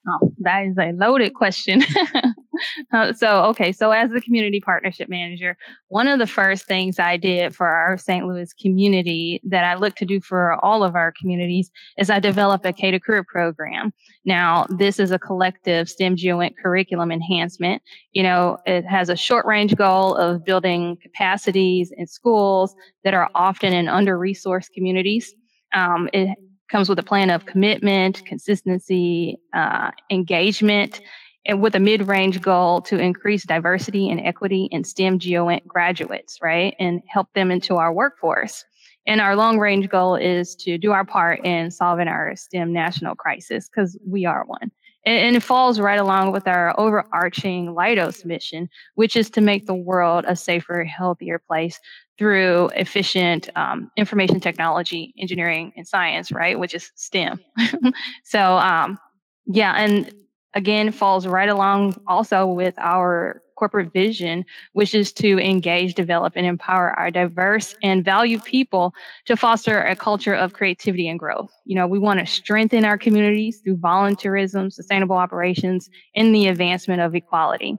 Oh, 0.08 0.32
that 0.38 0.64
is 0.64 0.76
a 0.78 0.92
loaded 0.92 1.34
question. 1.34 1.82
uh, 2.92 3.12
so, 3.12 3.44
okay, 3.44 3.72
so 3.72 3.90
as 3.90 4.10
the 4.10 4.20
community 4.20 4.60
partnership 4.60 5.08
manager, 5.08 5.56
one 5.88 6.08
of 6.08 6.18
the 6.18 6.26
first 6.26 6.66
things 6.66 6.98
I 6.98 7.16
did 7.16 7.54
for 7.54 7.66
our 7.66 7.98
St. 7.98 8.26
Louis 8.26 8.52
community 8.54 9.40
that 9.44 9.64
I 9.64 9.74
look 9.74 9.96
to 9.96 10.04
do 10.04 10.20
for 10.20 10.54
all 10.64 10.82
of 10.82 10.94
our 10.94 11.12
communities 11.18 11.70
is 11.98 12.10
I 12.10 12.18
developed 12.18 12.66
a 12.66 12.72
K 12.72 12.90
to 12.90 13.00
Career 13.00 13.24
program. 13.24 13.92
Now, 14.24 14.66
this 14.68 14.98
is 14.98 15.10
a 15.10 15.18
collective 15.18 15.88
STEM 15.88 16.16
GeoInt 16.16 16.54
curriculum 16.62 17.10
enhancement. 17.10 17.82
You 18.12 18.22
know, 18.22 18.58
it 18.66 18.84
has 18.84 19.08
a 19.08 19.16
short 19.16 19.46
range 19.46 19.76
goal 19.76 20.14
of 20.14 20.44
building 20.44 20.96
capacities 21.02 21.92
in 21.96 22.06
schools 22.06 22.74
that 23.04 23.14
are 23.14 23.30
often 23.34 23.72
in 23.72 23.88
under 23.88 24.18
resourced 24.18 24.72
communities. 24.72 25.34
Um, 25.72 26.08
it 26.12 26.36
comes 26.70 26.88
with 26.88 26.98
a 26.98 27.02
plan 27.02 27.30
of 27.30 27.46
commitment, 27.46 28.24
consistency, 28.24 29.38
uh, 29.54 29.90
engagement, 30.10 31.00
and 31.46 31.62
with 31.62 31.74
a 31.74 31.80
mid-range 31.80 32.40
goal 32.40 32.82
to 32.82 32.98
increase 32.98 33.44
diversity 33.44 34.10
and 34.10 34.20
equity 34.20 34.68
in 34.70 34.84
STEM 34.84 35.18
graduates, 35.66 36.38
right, 36.42 36.74
and 36.78 37.02
help 37.06 37.32
them 37.34 37.50
into 37.50 37.76
our 37.76 37.92
workforce. 37.92 38.64
And 39.06 39.20
our 39.20 39.34
long-range 39.34 39.88
goal 39.88 40.16
is 40.16 40.54
to 40.56 40.76
do 40.76 40.92
our 40.92 41.04
part 41.04 41.44
in 41.44 41.70
solving 41.70 42.08
our 42.08 42.36
STEM 42.36 42.72
national 42.72 43.14
crisis 43.14 43.68
because 43.68 43.98
we 44.06 44.26
are 44.26 44.44
one. 44.44 44.70
And, 45.06 45.18
and 45.18 45.36
it 45.36 45.42
falls 45.42 45.80
right 45.80 45.98
along 45.98 46.32
with 46.32 46.46
our 46.46 46.78
overarching 46.78 47.68
Leidos 47.68 48.24
mission, 48.24 48.68
which 48.94 49.16
is 49.16 49.30
to 49.30 49.40
make 49.40 49.66
the 49.66 49.74
world 49.74 50.24
a 50.28 50.36
safer, 50.36 50.84
healthier 50.84 51.38
place 51.38 51.80
through 52.18 52.68
efficient 52.74 53.48
um, 53.56 53.90
information 53.96 54.40
technology, 54.40 55.14
engineering, 55.18 55.72
and 55.76 55.88
science, 55.88 56.30
right? 56.30 56.58
Which 56.58 56.74
is 56.74 56.92
STEM. 56.96 57.40
so, 58.24 58.58
um, 58.58 58.98
yeah, 59.46 59.72
and 59.72 60.12
again, 60.54 60.92
falls 60.92 61.26
right 61.26 61.48
along 61.48 62.00
also 62.06 62.46
with 62.46 62.74
our 62.78 63.42
corporate 63.60 63.92
vision, 63.92 64.44
which 64.72 64.94
is 64.94 65.12
to 65.12 65.38
engage, 65.38 65.94
develop, 65.94 66.32
and 66.34 66.46
empower 66.46 66.98
our 66.98 67.10
diverse 67.10 67.76
and 67.82 68.02
valued 68.02 68.42
people 68.44 68.94
to 69.26 69.36
foster 69.36 69.82
a 69.82 69.94
culture 69.94 70.34
of 70.34 70.54
creativity 70.54 71.06
and 71.06 71.18
growth. 71.18 71.52
You 71.66 71.76
know, 71.76 71.86
we 71.86 71.98
want 71.98 72.20
to 72.20 72.26
strengthen 72.26 72.86
our 72.86 72.96
communities 72.96 73.60
through 73.62 73.76
volunteerism, 73.76 74.72
sustainable 74.72 75.16
operations, 75.16 75.90
and 76.16 76.34
the 76.34 76.46
advancement 76.46 77.02
of 77.02 77.14
equality. 77.14 77.76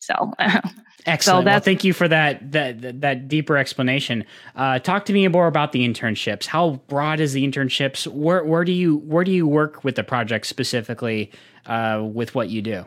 So, 0.00 0.32
excellent. 1.06 1.22
So 1.22 1.40
well, 1.42 1.60
thank 1.60 1.84
you 1.84 1.92
for 1.92 2.08
that 2.08 2.52
that 2.52 3.00
that 3.00 3.28
deeper 3.28 3.56
explanation. 3.56 4.24
Uh, 4.54 4.80
talk 4.80 5.06
to 5.06 5.12
me 5.12 5.26
more 5.28 5.46
about 5.46 5.72
the 5.72 5.88
internships. 5.88 6.44
How 6.46 6.82
broad 6.88 7.20
is 7.20 7.32
the 7.32 7.46
internships? 7.46 8.06
Where 8.06 8.44
where 8.44 8.64
do 8.64 8.72
you 8.72 8.96
where 8.98 9.24
do 9.24 9.30
you 9.30 9.46
work 9.46 9.82
with 9.84 9.94
the 9.94 10.04
project 10.04 10.46
specifically 10.46 11.30
uh, 11.66 12.02
with 12.02 12.34
what 12.34 12.50
you 12.50 12.62
do? 12.62 12.86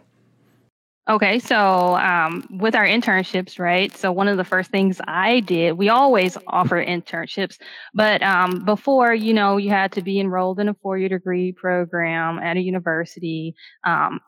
Okay, 1.09 1.39
so 1.39 1.95
um, 1.95 2.45
with 2.51 2.75
our 2.75 2.85
internships, 2.85 3.59
right? 3.59 3.95
So 3.95 4.11
one 4.11 4.27
of 4.27 4.35
the 4.35 4.43
first 4.43 4.71
things 4.71 4.99
I 5.07 5.39
did, 5.39 5.77
we 5.77 5.87
always 5.87 6.37
offer 6.47 6.83
internships, 6.83 7.57
but 7.93 8.21
um, 8.21 8.65
before, 8.65 9.13
you 9.13 9.33
know, 9.33 9.55
you 9.55 9.69
had 9.69 9.93
to 9.93 10.01
be 10.01 10.19
enrolled 10.19 10.59
in 10.59 10.67
a 10.67 10.73
four-year 10.73 11.07
degree 11.07 11.53
program 11.53 12.39
at 12.39 12.57
a 12.57 12.61
university. 12.61 13.55
Um, 13.85 14.19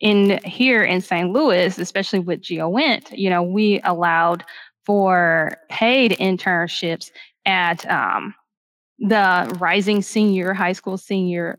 in 0.00 0.38
here 0.44 0.84
in 0.84 1.00
St. 1.00 1.32
Louis, 1.32 1.76
especially 1.76 2.20
with 2.20 2.40
GeoInt, 2.40 3.18
you 3.18 3.28
know, 3.28 3.42
we 3.42 3.80
allowed 3.82 4.44
for 4.86 5.56
paid 5.68 6.12
internships 6.12 7.10
at 7.46 7.84
um, 7.90 8.32
the 9.00 9.56
rising 9.58 10.02
senior, 10.02 10.54
high 10.54 10.72
school 10.72 10.96
senior 10.96 11.58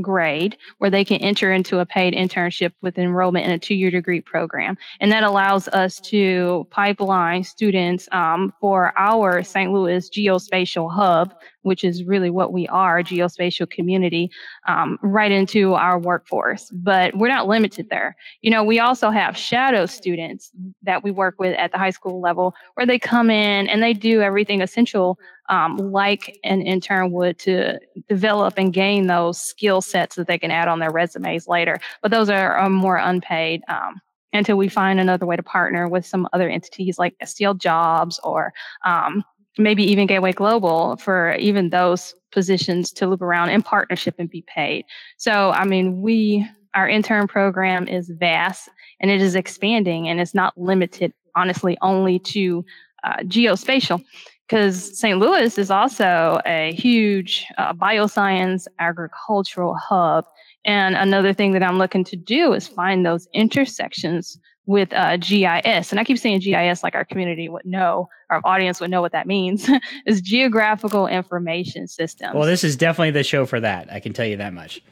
grade 0.00 0.56
where 0.78 0.90
they 0.90 1.04
can 1.04 1.18
enter 1.18 1.52
into 1.52 1.78
a 1.78 1.86
paid 1.86 2.14
internship 2.14 2.72
with 2.82 2.98
enrollment 2.98 3.46
in 3.46 3.52
a 3.52 3.58
two-year 3.58 3.90
degree 3.90 4.20
program. 4.20 4.76
And 5.00 5.10
that 5.12 5.22
allows 5.22 5.68
us 5.68 6.00
to 6.00 6.66
pipeline 6.70 7.44
students 7.44 8.08
um, 8.12 8.52
for 8.60 8.92
our 8.96 9.42
st 9.42 9.72
louis 9.72 10.08
geospatial 10.10 10.90
hub 10.90 11.34
which 11.62 11.84
is 11.84 12.04
really 12.04 12.30
what 12.30 12.52
we 12.52 12.66
are 12.68 13.02
geospatial 13.02 13.68
community 13.70 14.30
um, 14.66 14.98
right 15.02 15.30
into 15.30 15.74
our 15.74 15.98
workforce. 15.98 16.70
But 16.72 17.14
we're 17.16 17.28
not 17.28 17.48
limited 17.48 17.88
there. 17.90 18.16
You 18.42 18.50
know 18.50 18.64
we 18.64 18.78
also 18.78 19.10
have 19.10 19.36
shadow 19.36 19.86
students 19.86 20.50
that 20.82 21.02
we 21.02 21.10
work 21.10 21.36
with 21.38 21.56
at 21.58 21.72
the 21.72 21.78
high 21.78 21.90
school 21.90 22.20
level 22.20 22.54
where 22.74 22.86
they 22.86 22.98
come 22.98 23.30
in 23.30 23.68
and 23.68 23.82
they 23.82 23.92
do 23.92 24.22
everything 24.22 24.62
essential 24.62 25.18
um, 25.50 25.76
like 25.76 26.38
an 26.44 26.62
intern 26.62 27.10
would 27.10 27.38
to 27.40 27.78
develop 28.08 28.54
and 28.56 28.72
gain 28.72 29.08
those 29.08 29.38
skill 29.38 29.82
sets 29.82 30.16
that 30.16 30.28
they 30.28 30.38
can 30.38 30.50
add 30.50 30.68
on 30.68 30.78
their 30.78 30.92
resumes 30.92 31.48
later. 31.48 31.78
But 32.02 32.12
those 32.12 32.30
are, 32.30 32.54
are 32.54 32.70
more 32.70 32.96
unpaid 32.96 33.62
um, 33.68 34.00
until 34.32 34.56
we 34.56 34.68
find 34.68 35.00
another 35.00 35.26
way 35.26 35.36
to 35.36 35.42
partner 35.42 35.88
with 35.88 36.06
some 36.06 36.28
other 36.32 36.48
entities 36.48 36.98
like 36.98 37.16
STL 37.22 37.58
Jobs 37.58 38.20
or 38.22 38.52
um, 38.84 39.24
maybe 39.58 39.82
even 39.82 40.06
Gateway 40.06 40.32
Global 40.32 40.96
for 40.96 41.34
even 41.34 41.70
those 41.70 42.14
positions 42.30 42.92
to 42.92 43.08
loop 43.08 43.20
around 43.20 43.50
in 43.50 43.60
partnership 43.60 44.14
and 44.18 44.30
be 44.30 44.42
paid. 44.42 44.84
So, 45.16 45.50
I 45.50 45.64
mean, 45.64 46.00
we, 46.00 46.46
our 46.74 46.88
intern 46.88 47.26
program 47.26 47.88
is 47.88 48.08
vast 48.08 48.68
and 49.00 49.10
it 49.10 49.20
is 49.20 49.34
expanding 49.34 50.08
and 50.08 50.20
it's 50.20 50.34
not 50.34 50.56
limited, 50.56 51.12
honestly, 51.34 51.76
only 51.82 52.20
to 52.20 52.64
uh, 53.02 53.16
geospatial 53.24 54.04
because 54.50 54.98
St. 54.98 55.16
Louis 55.20 55.56
is 55.58 55.70
also 55.70 56.40
a 56.44 56.72
huge 56.72 57.46
uh, 57.56 57.72
bioscience 57.72 58.66
agricultural 58.80 59.76
hub. 59.76 60.24
And 60.64 60.96
another 60.96 61.32
thing 61.32 61.52
that 61.52 61.62
I'm 61.62 61.78
looking 61.78 62.02
to 62.04 62.16
do 62.16 62.52
is 62.52 62.66
find 62.66 63.06
those 63.06 63.28
intersections 63.32 64.38
with 64.66 64.92
uh, 64.92 65.18
GIS. 65.18 65.92
And 65.92 66.00
I 66.00 66.04
keep 66.04 66.18
saying 66.18 66.40
GIS 66.40 66.82
like 66.82 66.96
our 66.96 67.04
community 67.04 67.48
would 67.48 67.64
know, 67.64 68.08
our 68.28 68.40
audience 68.44 68.80
would 68.80 68.90
know 68.90 69.00
what 69.00 69.12
that 69.12 69.28
means, 69.28 69.70
is 70.06 70.20
geographical 70.20 71.06
information 71.06 71.86
system. 71.86 72.34
Well, 72.34 72.46
this 72.46 72.64
is 72.64 72.76
definitely 72.76 73.12
the 73.12 73.22
show 73.22 73.46
for 73.46 73.60
that. 73.60 73.92
I 73.92 74.00
can 74.00 74.12
tell 74.12 74.26
you 74.26 74.36
that 74.38 74.52
much. 74.52 74.82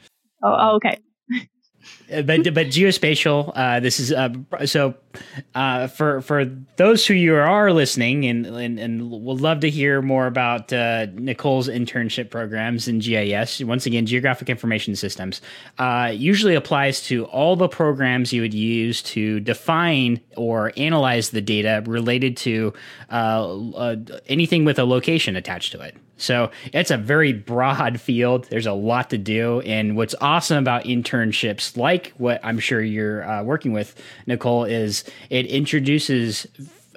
Oh, 0.41 0.55
oh 0.57 0.75
okay. 0.77 0.99
Uh, 2.11 2.21
but 2.21 2.43
but 2.53 2.67
geospatial. 2.67 3.51
Uh, 3.55 3.79
this 3.79 3.99
is 3.99 4.11
uh, 4.11 4.29
so 4.65 4.95
uh, 5.55 5.87
for 5.87 6.21
for 6.21 6.45
those 6.77 7.05
who 7.05 7.13
you 7.13 7.35
are 7.35 7.71
listening 7.71 8.25
and 8.25 8.45
and, 8.45 8.79
and 8.79 9.11
would 9.11 9.41
love 9.41 9.59
to 9.59 9.69
hear 9.69 10.01
more 10.01 10.27
about 10.27 10.73
uh, 10.73 11.07
Nicole's 11.13 11.67
internship 11.67 12.29
programs 12.29 12.87
in 12.87 12.99
GIS. 12.99 13.61
Once 13.61 13.85
again, 13.85 14.05
Geographic 14.05 14.49
Information 14.49 14.95
Systems 14.95 15.41
uh, 15.77 16.11
usually 16.13 16.55
applies 16.55 17.01
to 17.03 17.25
all 17.25 17.55
the 17.55 17.69
programs 17.69 18.33
you 18.33 18.41
would 18.41 18.53
use 18.53 19.01
to 19.03 19.39
define 19.39 20.19
or 20.35 20.71
analyze 20.77 21.29
the 21.29 21.41
data 21.41 21.83
related 21.85 22.35
to 22.37 22.73
anything 24.27 24.65
with 24.65 24.79
a 24.79 24.85
location 24.85 25.35
attached 25.35 25.71
to 25.71 25.81
it. 25.81 25.95
So 26.21 26.51
it's 26.73 26.91
a 26.91 26.97
very 26.97 27.33
broad 27.33 27.99
field. 27.99 28.45
There's 28.49 28.65
a 28.65 28.73
lot 28.73 29.09
to 29.11 29.17
do. 29.17 29.61
And 29.61 29.95
what's 29.95 30.15
awesome 30.21 30.57
about 30.57 30.83
internships, 30.83 31.77
like 31.77 32.13
what 32.17 32.39
I'm 32.43 32.59
sure 32.59 32.81
you're 32.81 33.27
uh, 33.27 33.43
working 33.43 33.73
with, 33.73 33.95
Nicole, 34.27 34.65
is 34.65 35.03
it 35.29 35.45
introduces 35.47 36.47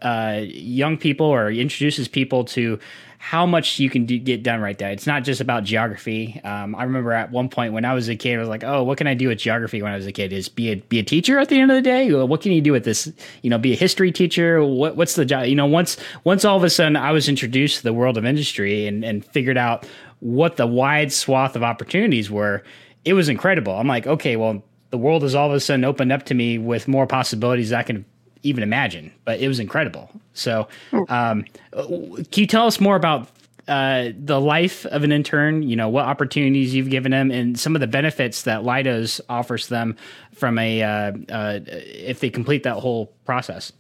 uh, 0.03 0.41
young 0.45 0.99
people 0.99 1.27
or 1.27 1.51
introduces 1.51 2.09
people 2.09 2.45
to 2.45 2.79
how 3.23 3.47
much 3.47 3.79
you 3.79 3.89
can 3.89 4.05
do, 4.05 4.19
get 4.19 4.43
done 4.43 4.61
right 4.61 4.77
there. 4.77 4.91
It's 4.91 5.07
not 5.07 5.23
just 5.23 5.41
about 5.41 5.63
geography. 5.63 6.41
Um, 6.43 6.75
I 6.75 6.83
remember 6.83 7.13
at 7.13 7.31
one 7.31 7.49
point 7.49 7.73
when 7.73 7.85
I 7.85 7.95
was 7.95 8.09
a 8.09 8.17
kid, 8.17 8.35
I 8.35 8.41
was 8.41 8.49
like, 8.49 8.65
"Oh, 8.65 8.83
what 8.83 8.99
can 8.99 9.07
I 9.07 9.15
do 9.15 9.29
with 9.29 9.39
geography?" 9.39 9.81
When 9.81 9.93
I 9.93 9.95
was 9.95 10.09
a 10.09 10.13
kid, 10.13 10.33
is 10.33 10.49
be 10.49 10.73
a 10.73 10.75
be 10.75 10.99
a 10.99 11.05
teacher 11.05 11.39
at 11.39 11.49
the 11.49 11.61
end 11.61 11.71
of 11.71 11.77
the 11.77 11.83
day. 11.83 12.13
What 12.13 12.41
can 12.41 12.51
you 12.51 12.61
do 12.61 12.73
with 12.73 12.83
this? 12.83 13.13
You 13.43 13.51
know, 13.51 13.59
be 13.59 13.75
a 13.75 13.77
history 13.77 14.11
teacher. 14.11 14.65
What 14.65 14.97
what's 14.97 15.15
the 15.15 15.25
job? 15.25 15.47
You 15.47 15.55
know, 15.55 15.67
once 15.67 15.97
once 16.25 16.45
all 16.45 16.57
of 16.57 16.65
a 16.65 16.69
sudden 16.69 16.97
I 16.97 17.13
was 17.13 17.29
introduced 17.29 17.77
to 17.77 17.83
the 17.85 17.93
world 17.93 18.19
of 18.19 18.25
industry 18.25 18.89
and 18.89 19.05
and 19.05 19.25
figured 19.25 19.57
out 19.57 19.87
what 20.19 20.57
the 20.57 20.67
wide 20.67 21.13
swath 21.13 21.55
of 21.55 21.63
opportunities 21.63 22.29
were. 22.29 22.65
It 23.05 23.13
was 23.13 23.29
incredible. 23.29 23.79
I'm 23.79 23.87
like, 23.87 24.09
okay, 24.09 24.35
well, 24.35 24.65
the 24.91 24.99
world 24.99 25.23
has 25.23 25.37
all 25.37 25.47
of 25.47 25.55
a 25.55 25.61
sudden 25.61 25.85
opened 25.85 26.11
up 26.11 26.25
to 26.25 26.35
me 26.35 26.59
with 26.59 26.89
more 26.89 27.07
possibilities 27.07 27.73
I 27.73 27.85
can 27.85 28.05
even 28.43 28.63
imagine. 28.63 29.13
But 29.25 29.41
it 29.41 29.49
was 29.49 29.61
incredible. 29.61 30.11
So, 30.35 30.69
hmm. 30.91 31.03
um, 31.09 31.45
can 31.73 32.25
you 32.35 32.47
tell 32.47 32.67
us 32.67 32.81
more 32.81 32.97
about 32.97 33.29
uh, 33.69 34.11
the 34.19 34.41
life 34.41 34.87
of 34.87 35.05
an 35.05 35.13
intern? 35.13 35.63
You 35.63 35.77
know, 35.77 35.89
what 35.89 36.07
opportunities 36.07 36.75
you've 36.75 36.91
given 36.91 37.13
them, 37.13 37.31
and 37.31 37.59
some 37.59 37.75
of 37.75 37.81
the 37.81 37.87
benefits 37.87 38.43
that 38.43 38.63
Leidos 38.63 39.21
offers 39.29 39.69
them 39.69 39.97
from 40.35 40.59
a 40.59 40.83
uh, 40.83 41.13
uh, 41.31 41.61
if 41.67 42.21
they 42.21 42.31
complete 42.31 42.63
that 42.65 42.77
whole 42.77 43.13
process. 43.25 43.73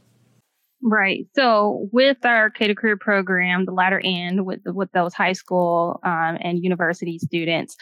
Right. 0.84 1.28
So 1.36 1.88
with 1.92 2.24
our 2.24 2.50
K 2.50 2.66
to 2.66 2.74
Career 2.74 2.96
program, 2.96 3.66
the 3.66 3.72
latter 3.72 4.00
end 4.02 4.44
with 4.44 4.60
with 4.66 4.90
those 4.92 5.14
high 5.14 5.32
school 5.32 6.00
um, 6.02 6.38
and 6.40 6.62
university 6.62 7.18
students, 7.20 7.76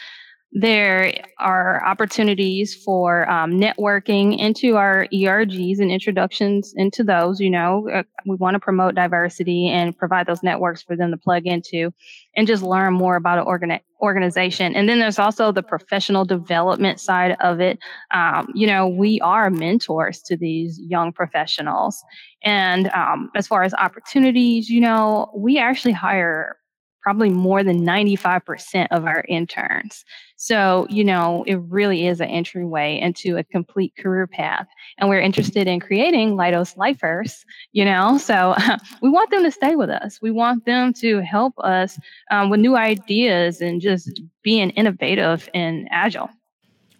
there 0.53 1.13
are 1.39 1.83
opportunities 1.85 2.75
for 2.75 3.29
um, 3.29 3.53
networking 3.53 4.37
into 4.37 4.75
our 4.75 5.07
ERGs 5.13 5.79
and 5.79 5.89
introductions 5.89 6.73
into 6.75 7.03
those. 7.05 7.39
You 7.39 7.49
know, 7.49 7.89
uh, 7.89 8.03
we 8.25 8.35
want 8.35 8.55
to 8.55 8.59
promote 8.59 8.93
diversity 8.93 9.69
and 9.69 9.97
provide 9.97 10.27
those 10.27 10.43
networks 10.43 10.81
for 10.81 10.97
them 10.97 11.11
to 11.11 11.17
plug 11.17 11.47
into 11.47 11.93
and 12.35 12.47
just 12.47 12.63
learn 12.63 12.93
more 12.93 13.15
about 13.15 13.37
an 13.37 13.45
organi- 13.45 13.79
organization. 14.01 14.75
And 14.75 14.89
then 14.89 14.99
there's 14.99 15.19
also 15.19 15.53
the 15.53 15.63
professional 15.63 16.25
development 16.25 16.99
side 16.99 17.37
of 17.39 17.61
it. 17.61 17.79
Um, 18.13 18.49
you 18.53 18.67
know, 18.67 18.89
we 18.89 19.21
are 19.21 19.49
mentors 19.49 20.21
to 20.23 20.35
these 20.35 20.77
young 20.79 21.13
professionals. 21.13 22.03
And 22.43 22.89
um, 22.89 23.31
as 23.35 23.47
far 23.47 23.63
as 23.63 23.73
opportunities, 23.75 24.69
you 24.69 24.81
know, 24.81 25.31
we 25.33 25.57
actually 25.57 25.93
hire 25.93 26.57
probably 27.01 27.29
more 27.29 27.63
than 27.63 27.85
95% 27.85 28.87
of 28.91 29.05
our 29.05 29.25
interns. 29.27 30.05
So, 30.35 30.87
you 30.89 31.03
know, 31.03 31.43
it 31.45 31.55
really 31.67 32.07
is 32.07 32.19
an 32.19 32.29
entryway 32.29 32.99
into 32.99 33.37
a 33.37 33.43
complete 33.43 33.93
career 33.97 34.27
path. 34.27 34.67
And 34.97 35.09
we're 35.09 35.19
interested 35.19 35.67
in 35.67 35.79
creating 35.79 36.35
Leidos 36.35 36.77
Lifers, 36.77 37.45
you 37.73 37.85
know, 37.85 38.17
so 38.17 38.55
we 39.01 39.09
want 39.09 39.29
them 39.31 39.43
to 39.43 39.51
stay 39.51 39.75
with 39.75 39.89
us. 39.89 40.19
We 40.21 40.31
want 40.31 40.65
them 40.65 40.93
to 40.93 41.19
help 41.21 41.53
us 41.59 41.99
um, 42.31 42.49
with 42.49 42.59
new 42.59 42.75
ideas 42.75 43.61
and 43.61 43.81
just 43.81 44.21
being 44.43 44.71
innovative 44.71 45.49
and 45.53 45.87
agile. 45.91 46.29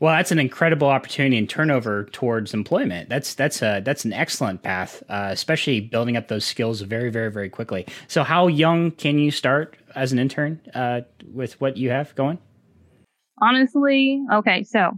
Well, 0.01 0.15
that's 0.15 0.31
an 0.31 0.39
incredible 0.39 0.87
opportunity 0.87 1.37
and 1.37 1.47
turnover 1.47 2.05
towards 2.05 2.55
employment. 2.55 3.07
That's 3.07 3.35
that's 3.35 3.61
a 3.61 3.81
that's 3.85 4.03
an 4.03 4.13
excellent 4.13 4.63
path, 4.63 5.03
uh, 5.09 5.27
especially 5.29 5.79
building 5.79 6.17
up 6.17 6.27
those 6.27 6.43
skills 6.43 6.81
very 6.81 7.11
very 7.11 7.31
very 7.31 7.49
quickly. 7.49 7.85
So, 8.07 8.23
how 8.23 8.47
young 8.47 8.89
can 8.89 9.19
you 9.19 9.29
start 9.29 9.77
as 9.93 10.11
an 10.11 10.17
intern 10.17 10.59
uh, 10.73 11.01
with 11.31 11.61
what 11.61 11.77
you 11.77 11.91
have 11.91 12.15
going? 12.15 12.39
Honestly, 13.43 14.19
okay, 14.33 14.63
so 14.63 14.97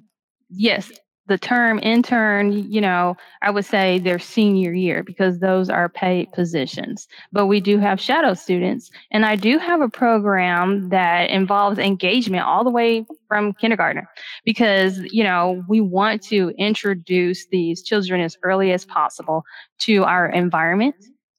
yes, 0.50 0.90
the 1.28 1.38
term 1.38 1.80
intern, 1.82 2.52
you 2.52 2.82
know, 2.82 3.16
I 3.42 3.50
would 3.50 3.64
say 3.66 4.00
their 4.00 4.20
senior 4.20 4.74
year 4.74 5.04
because 5.04 5.40
those 5.40 5.70
are 5.70 5.88
paid 5.88 6.32
positions. 6.34 7.08
But 7.32 7.48
we 7.48 7.62
do 7.62 7.80
have 7.80 8.02
shadow 8.02 8.34
students. 8.34 8.92
And 9.12 9.26
I 9.26 9.36
do 9.36 9.58
have 9.58 9.82
a 9.82 9.90
program 9.90 10.90
that 10.90 11.30
involves 11.30 11.80
engagement 11.80 12.44
all 12.44 12.64
the 12.64 12.70
way 12.70 13.06
from 13.28 13.54
kindergarten 13.54 14.06
because, 14.44 15.00
you 15.12 15.24
know, 15.24 15.64
we 15.70 15.80
want 15.80 16.22
to 16.24 16.50
introduce 16.58 17.48
these 17.48 17.84
children 17.84 18.20
as 18.20 18.38
early 18.44 18.74
as 18.74 18.84
possible 18.84 19.44
to 19.80 20.04
our 20.04 20.28
environment 20.30 20.96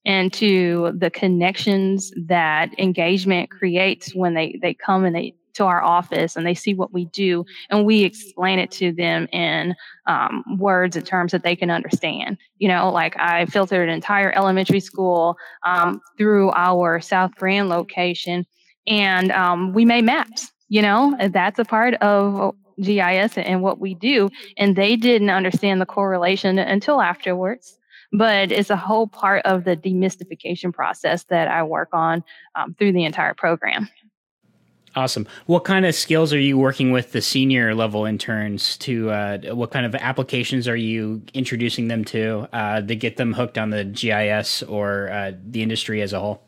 and 0.07 0.33
to 0.35 0.93
the 0.97 1.11
connections 1.11 2.13
that 2.27 2.71
engagement 2.79 3.51
creates 3.51 4.15
when 4.15 4.35
they, 4.35 4.59
they 4.63 4.75
come 4.75 5.05
and 5.05 5.15
they 5.15 5.35
to 5.55 5.65
our 5.65 5.83
office 5.83 6.37
and 6.37 6.47
they 6.47 6.55
see 6.55 6.75
what 6.75 6.93
we 6.93 7.07
do 7.07 7.45
and 7.71 7.85
we 7.85 8.03
explain 8.03 8.59
it 8.59 8.71
to 8.73 8.93
them 8.93 9.27
in 9.33 9.75
um, 10.07 10.45
words 10.59 10.97
and 10.97 11.07
terms 11.07 11.33
that 11.33 11.43
they 11.43 11.57
can 11.57 11.71
understand. 11.71 12.37
You 12.59 12.69
know, 12.69 12.91
like 12.91 13.19
I 13.19 13.47
filtered 13.47 13.89
an 13.89 13.95
entire 13.95 14.33
elementary 14.33 14.81
school 14.81 15.37
um, 15.65 16.01
through 16.19 16.51
our 16.51 17.01
South 17.01 17.35
Grand 17.37 17.69
location 17.69 18.47
and 18.87 19.33
um, 19.33 19.73
we 19.73 19.85
made 19.85 20.05
maps, 20.05 20.53
you 20.69 20.83
know, 20.83 21.17
that's 21.31 21.59
a 21.59 21.65
part 21.65 21.95
of 21.95 22.55
GIS 22.81 23.39
and 23.39 23.63
what 23.63 23.79
we 23.81 23.95
do. 23.95 24.29
And 24.57 24.77
they 24.77 24.97
didn't 24.97 25.31
understand 25.31 25.81
the 25.81 25.87
correlation 25.87 26.59
until 26.59 27.01
afterwards 27.01 27.79
but 28.15 28.53
it's 28.53 28.71
a 28.71 28.77
whole 28.77 29.09
part 29.09 29.45
of 29.45 29.65
the 29.65 29.77
demystification 29.77 30.73
process 30.73 31.25
that 31.25 31.49
I 31.49 31.65
work 31.65 31.89
on 31.93 32.23
um, 32.55 32.75
through 32.75 32.93
the 32.93 33.05
entire 33.05 33.35
program. 33.35 33.89
Awesome. 34.97 35.27
What 35.47 35.65
kind 35.65 35.85
of 35.87 35.95
skills 35.95 36.33
are 36.33 36.39
you 36.39 36.57
working 36.57 36.93
with 36.93 37.11
the 37.11 37.21
senior 37.21 37.75
level 37.75 38.05
interns 38.05 38.77
to? 38.79 39.11
Uh, 39.11 39.39
what 39.55 39.73
kind 39.73 39.85
of 39.85 39.95
applications 39.97 40.69
are 40.69 40.77
you 40.77 41.21
introducing 41.35 41.89
them 41.89 42.05
to 42.07 42.49
uh, 42.53 42.81
to 42.81 42.95
get 42.95 43.17
them 43.17 43.33
hooked 43.33 43.59
on 43.59 43.71
the 43.71 43.85
GIS 43.85 44.63
or 44.63 45.11
uh, 45.11 45.33
the 45.49 45.63
industry 45.63 46.01
as 46.01 46.13
a 46.13 46.21
whole? 46.21 46.45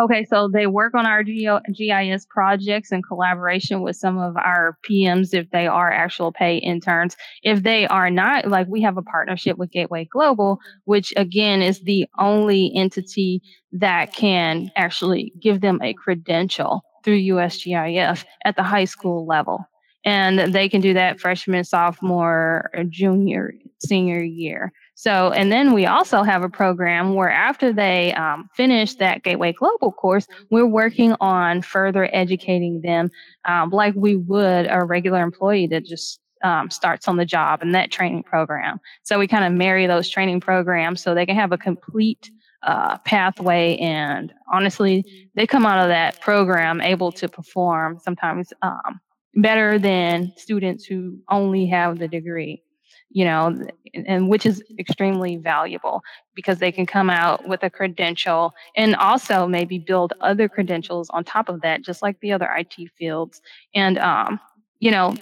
Okay, 0.00 0.24
so 0.24 0.48
they 0.48 0.68
work 0.68 0.94
on 0.94 1.06
our 1.06 1.24
GIS 1.24 2.26
projects 2.30 2.92
in 2.92 3.02
collaboration 3.02 3.82
with 3.82 3.96
some 3.96 4.16
of 4.16 4.36
our 4.36 4.78
PMs 4.88 5.34
if 5.34 5.50
they 5.50 5.66
are 5.66 5.92
actual 5.92 6.30
pay 6.30 6.58
interns. 6.58 7.16
If 7.42 7.64
they 7.64 7.84
are 7.88 8.08
not, 8.08 8.46
like 8.46 8.68
we 8.68 8.80
have 8.82 8.96
a 8.96 9.02
partnership 9.02 9.58
with 9.58 9.72
Gateway 9.72 10.04
Global, 10.04 10.60
which 10.84 11.12
again 11.16 11.62
is 11.62 11.80
the 11.80 12.06
only 12.18 12.72
entity 12.76 13.42
that 13.72 14.14
can 14.14 14.70
actually 14.76 15.32
give 15.40 15.62
them 15.62 15.80
a 15.82 15.94
credential 15.94 16.84
through 17.04 17.20
USGIF 17.20 18.24
at 18.44 18.56
the 18.56 18.62
high 18.62 18.84
school 18.84 19.26
level. 19.26 19.64
And 20.04 20.54
they 20.54 20.68
can 20.68 20.80
do 20.80 20.94
that 20.94 21.20
freshman, 21.20 21.64
sophomore, 21.64 22.70
junior, 22.88 23.52
senior 23.80 24.22
year. 24.22 24.72
So, 24.94 25.32
and 25.32 25.52
then 25.52 25.74
we 25.74 25.86
also 25.86 26.22
have 26.22 26.42
a 26.42 26.48
program 26.48 27.14
where 27.14 27.30
after 27.30 27.72
they 27.72 28.12
um, 28.14 28.48
finish 28.54 28.94
that 28.96 29.22
Gateway 29.22 29.52
Global 29.52 29.92
course, 29.92 30.26
we're 30.50 30.66
working 30.66 31.14
on 31.20 31.62
further 31.62 32.08
educating 32.12 32.80
them 32.80 33.10
um, 33.44 33.70
like 33.70 33.94
we 33.96 34.16
would 34.16 34.66
a 34.68 34.84
regular 34.84 35.20
employee 35.20 35.68
that 35.68 35.84
just 35.84 36.20
um, 36.42 36.70
starts 36.70 37.08
on 37.08 37.16
the 37.16 37.24
job 37.24 37.62
and 37.62 37.74
that 37.74 37.90
training 37.90 38.22
program. 38.22 38.80
So 39.02 39.18
we 39.18 39.26
kind 39.26 39.44
of 39.44 39.52
marry 39.52 39.86
those 39.86 40.08
training 40.08 40.40
programs 40.40 41.02
so 41.02 41.14
they 41.14 41.26
can 41.26 41.36
have 41.36 41.52
a 41.52 41.58
complete 41.58 42.30
uh, 42.62 42.98
pathway. 42.98 43.76
And 43.76 44.32
honestly, 44.52 45.04
they 45.34 45.46
come 45.46 45.66
out 45.66 45.80
of 45.80 45.88
that 45.88 46.20
program 46.20 46.80
able 46.80 47.12
to 47.12 47.28
perform 47.28 47.98
sometimes 48.02 48.52
um, 48.62 49.00
better 49.34 49.78
than 49.78 50.32
students 50.36 50.84
who 50.84 51.18
only 51.30 51.66
have 51.66 51.98
the 51.98 52.08
degree, 52.08 52.62
you 53.10 53.24
know, 53.24 53.56
and 53.94 54.28
which 54.28 54.44
is 54.44 54.62
extremely 54.78 55.36
valuable 55.36 56.02
because 56.34 56.58
they 56.58 56.72
can 56.72 56.86
come 56.86 57.10
out 57.10 57.46
with 57.46 57.62
a 57.62 57.70
credential 57.70 58.52
and 58.76 58.96
also 58.96 59.46
maybe 59.46 59.78
build 59.78 60.12
other 60.20 60.48
credentials 60.48 61.08
on 61.10 61.24
top 61.24 61.48
of 61.48 61.60
that, 61.62 61.82
just 61.82 62.02
like 62.02 62.18
the 62.20 62.32
other 62.32 62.48
IT 62.56 62.74
fields. 62.96 63.40
And, 63.74 63.98
um, 63.98 64.40
you 64.80 64.90
know, 64.90 65.14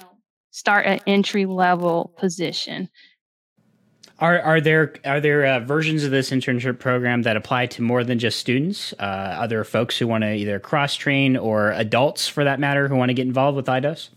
start 0.51 0.87
an 0.87 1.01
entry 1.07 1.45
level 1.45 2.15
position 2.17 2.89
are 4.19 4.41
are 4.41 4.61
there 4.61 4.95
are 5.05 5.21
there 5.21 5.45
uh, 5.45 5.61
versions 5.61 6.05
of 6.05 6.11
this 6.11 6.31
internship 6.31 6.79
program 6.79 7.23
that 7.23 7.37
apply 7.37 7.67
to 7.67 7.83
more 7.83 8.03
than 8.03 8.19
just 8.19 8.39
students? 8.39 8.95
Uh, 8.99 9.03
other 9.03 9.63
folks 9.65 9.99
who 9.99 10.07
want 10.07 10.23
to 10.23 10.35
either 10.35 10.59
cross 10.59 10.95
train 10.95 11.37
or 11.37 11.73
adults, 11.73 12.27
for 12.27 12.45
that 12.45 12.59
matter, 12.59 12.89
who 12.89 12.97
want 12.97 13.11
to 13.11 13.15
get 13.15 13.27
involved 13.27 13.57
with 13.57 13.67
Leidos? 13.67 14.09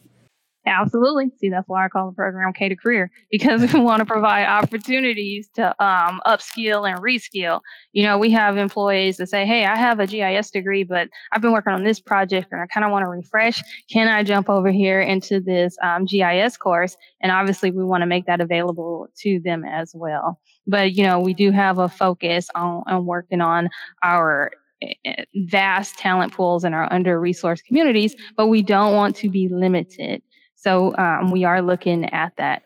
Absolutely. 0.66 1.32
See, 1.40 1.50
that's 1.50 1.68
why 1.70 1.86
I 1.86 1.90
call 1.90 2.10
the 2.10 2.16
program 2.16 2.52
K 2.52 2.68
to 2.68 2.76
Career 2.76 3.10
because 3.32 3.74
we 3.74 3.80
want 3.80 4.00
to 4.02 4.06
provide 4.06 4.46
opportunities 4.46 5.50
to 5.56 5.70
um, 5.84 6.22
upskill 6.28 6.90
and 6.90 7.02
reskill. 7.02 7.62
You 7.94 8.04
know, 8.04 8.18
we 8.18 8.30
have 8.32 8.58
employees 8.58 9.18
that 9.18 9.30
say, 9.30 9.46
Hey, 9.46 9.66
I 9.66 9.78
have 9.78 10.00
a 10.00 10.08
GIS 10.08 10.52
degree, 10.52 10.84
but 10.84 11.08
I've 11.32 11.42
been 11.42 11.54
working 11.54 11.74
on 11.74 11.86
this 11.86 12.00
project 12.00 12.50
and 12.52 12.62
I 12.62 12.68
kind 12.68 12.84
of 12.84 12.92
want 12.92 13.04
to 13.04 13.10
refresh. 13.10 13.64
Can 13.90 14.10
I 14.10 14.22
jump 14.24 14.50
over 14.50 14.70
here 14.70 15.00
into 15.00 15.40
this 15.40 15.78
um, 15.82 16.06
GIS 16.06 16.58
course? 16.58 16.98
And 17.22 17.32
obviously, 17.32 17.72
we 17.72 17.84
want 17.84 18.02
to 18.02 18.08
make 18.08 18.26
that 18.26 18.42
available 18.42 19.08
to 19.20 19.40
them 19.40 19.64
as 19.64 19.94
well. 19.96 20.40
But, 20.68 20.92
you 20.94 21.04
know, 21.04 21.20
we 21.20 21.34
do 21.34 21.52
have 21.52 21.78
a 21.78 21.88
focus 21.88 22.50
on, 22.54 22.84
on 22.86 23.06
working 23.06 23.42
on 23.42 23.70
our 24.04 24.52
eh, 24.82 24.94
eh, 25.06 25.24
vast 25.48 25.98
talent 25.98 26.34
pools 26.34 26.64
in 26.66 26.74
our 26.74 26.92
under 26.94 27.20
resourced 27.20 27.64
communities, 27.64 28.16
but 28.36 28.48
we 28.48 28.62
don't 28.62 28.94
want 28.94 29.16
to 29.16 29.30
be 29.30 29.48
limited 29.48 30.22
so 30.60 30.96
um, 30.98 31.32
we 31.32 31.46
are 31.46 31.62
looking 31.62 32.06
at 32.06 32.36
that. 32.38 32.64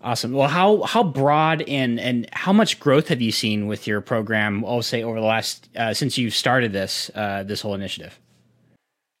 Awesome. 0.00 0.32
Well, 0.32 0.48
how 0.48 0.82
how 0.82 1.02
broad 1.02 1.62
and 1.62 1.98
and 2.00 2.28
how 2.32 2.52
much 2.52 2.80
growth 2.80 3.08
have 3.08 3.22
you 3.22 3.32
seen 3.32 3.66
with 3.66 3.86
your 3.86 4.00
program? 4.00 4.64
I'll 4.64 4.82
say 4.82 5.02
over 5.02 5.18
the 5.18 5.26
last 5.26 5.68
uh, 5.76 5.94
since 5.94 6.18
you 6.18 6.30
started 6.30 6.72
this 6.72 7.10
uh, 7.14 7.42
this 7.42 7.60
whole 7.60 7.74
initiative. 7.74 8.18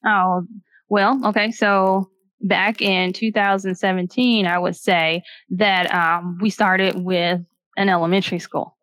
Oh 0.06 0.46
well, 0.88 1.20
okay. 1.26 1.50
So 1.50 2.10
back 2.40 2.82
in 2.82 3.12
2017, 3.14 4.46
I 4.46 4.58
would 4.58 4.76
say 4.76 5.22
that 5.50 5.94
um, 5.94 6.38
we 6.40 6.50
started 6.50 7.02
with 7.02 7.40
an 7.76 7.88
elementary 7.88 8.38
school 8.38 8.76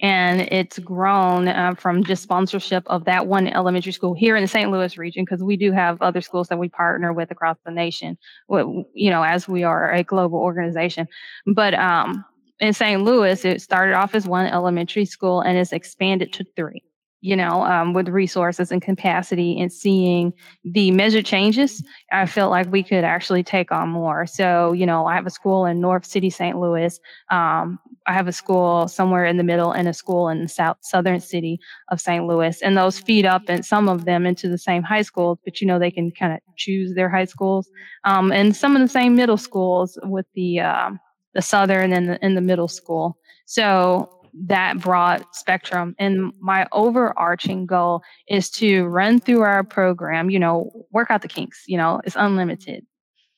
and 0.00 0.42
it's 0.42 0.78
grown 0.78 1.48
uh, 1.48 1.74
from 1.74 2.04
just 2.04 2.22
sponsorship 2.22 2.84
of 2.86 3.04
that 3.04 3.26
one 3.26 3.48
elementary 3.48 3.92
school 3.92 4.14
here 4.14 4.36
in 4.36 4.42
the 4.42 4.48
St. 4.48 4.70
Louis 4.70 4.96
region 4.96 5.24
because 5.24 5.42
we 5.42 5.56
do 5.56 5.72
have 5.72 6.00
other 6.00 6.20
schools 6.20 6.48
that 6.48 6.58
we 6.58 6.68
partner 6.68 7.12
with 7.12 7.30
across 7.30 7.56
the 7.64 7.72
nation. 7.72 8.16
You 8.48 9.10
know, 9.10 9.22
as 9.22 9.48
we 9.48 9.64
are 9.64 9.92
a 9.92 10.04
global 10.04 10.38
organization, 10.38 11.08
but 11.46 11.74
um, 11.74 12.24
in 12.60 12.72
St. 12.72 13.02
Louis, 13.02 13.44
it 13.44 13.60
started 13.60 13.94
off 13.94 14.14
as 14.14 14.26
one 14.26 14.46
elementary 14.46 15.04
school 15.04 15.40
and 15.40 15.58
it's 15.58 15.72
expanded 15.72 16.32
to 16.34 16.44
three 16.56 16.82
you 17.20 17.34
know, 17.34 17.64
um, 17.64 17.94
with 17.94 18.08
resources 18.08 18.70
and 18.70 18.80
capacity 18.80 19.60
and 19.60 19.72
seeing 19.72 20.32
the 20.64 20.90
measured 20.92 21.24
changes, 21.24 21.82
I 22.12 22.26
felt 22.26 22.50
like 22.50 22.70
we 22.70 22.82
could 22.84 23.02
actually 23.02 23.42
take 23.42 23.72
on 23.72 23.88
more. 23.88 24.24
So, 24.26 24.72
you 24.72 24.86
know, 24.86 25.06
I 25.06 25.14
have 25.16 25.26
a 25.26 25.30
school 25.30 25.66
in 25.66 25.80
North 25.80 26.06
City, 26.06 26.30
St. 26.30 26.56
Louis. 26.56 26.98
Um, 27.30 27.80
I 28.06 28.12
have 28.12 28.28
a 28.28 28.32
school 28.32 28.86
somewhere 28.86 29.24
in 29.24 29.36
the 29.36 29.42
middle 29.42 29.72
and 29.72 29.88
a 29.88 29.92
school 29.92 30.28
in 30.28 30.42
the 30.42 30.48
south 30.48 30.76
southern 30.80 31.20
city 31.20 31.58
of 31.90 32.00
St. 32.00 32.24
Louis. 32.24 32.62
And 32.62 32.76
those 32.76 33.00
feed 33.00 33.26
up 33.26 33.42
and 33.48 33.66
some 33.66 33.88
of 33.88 34.04
them 34.04 34.24
into 34.24 34.48
the 34.48 34.58
same 34.58 34.84
high 34.84 35.02
schools, 35.02 35.38
but 35.44 35.60
you 35.60 35.66
know, 35.66 35.78
they 35.78 35.90
can 35.90 36.12
kind 36.12 36.32
of 36.32 36.38
choose 36.56 36.94
their 36.94 37.08
high 37.08 37.24
schools. 37.24 37.68
Um, 38.04 38.30
and 38.30 38.54
some 38.54 38.76
of 38.76 38.82
the 38.82 38.88
same 38.88 39.16
middle 39.16 39.36
schools 39.36 39.98
with 40.04 40.26
the, 40.34 40.60
uh, 40.60 40.90
the 41.34 41.42
southern 41.42 41.92
and 41.92 42.10
the, 42.10 42.24
and 42.24 42.36
the 42.36 42.40
middle 42.40 42.68
school. 42.68 43.18
So 43.44 44.17
that 44.34 44.78
broad 44.78 45.24
spectrum. 45.32 45.94
And 45.98 46.32
my 46.40 46.66
overarching 46.72 47.66
goal 47.66 48.02
is 48.28 48.50
to 48.52 48.84
run 48.84 49.20
through 49.20 49.42
our 49.42 49.64
program, 49.64 50.30
you 50.30 50.38
know, 50.38 50.70
work 50.90 51.10
out 51.10 51.22
the 51.22 51.28
kinks, 51.28 51.64
you 51.66 51.76
know, 51.76 52.00
it's 52.04 52.16
unlimited. 52.16 52.84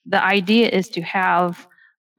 The 0.06 0.22
idea 0.22 0.68
is 0.68 0.88
to 0.90 1.02
have 1.02 1.66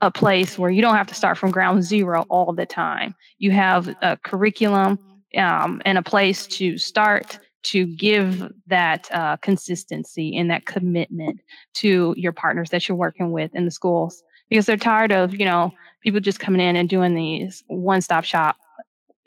a 0.01 0.11
place 0.11 0.57
where 0.57 0.71
you 0.71 0.81
don't 0.81 0.95
have 0.95 1.07
to 1.07 1.15
start 1.15 1.37
from 1.37 1.51
ground 1.51 1.83
zero 1.83 2.25
all 2.29 2.53
the 2.53 2.65
time. 2.65 3.15
You 3.37 3.51
have 3.51 3.87
a 4.01 4.17
curriculum 4.23 4.97
um, 5.37 5.81
and 5.85 5.97
a 5.97 6.03
place 6.03 6.47
to 6.47 6.77
start 6.77 7.39
to 7.63 7.85
give 7.85 8.51
that 8.67 9.07
uh, 9.11 9.37
consistency 9.37 10.35
and 10.35 10.49
that 10.49 10.65
commitment 10.65 11.39
to 11.75 12.13
your 12.17 12.31
partners 12.31 12.69
that 12.71 12.87
you're 12.87 12.97
working 12.97 13.31
with 13.31 13.51
in 13.53 13.65
the 13.65 13.71
schools 13.71 14.23
because 14.49 14.65
they're 14.65 14.77
tired 14.77 15.11
of 15.11 15.35
you 15.35 15.45
know 15.45 15.71
people 16.01 16.19
just 16.19 16.39
coming 16.39 16.61
in 16.61 16.75
and 16.75 16.89
doing 16.89 17.15
these 17.15 17.63
one-stop 17.67 18.23
shop 18.23 18.57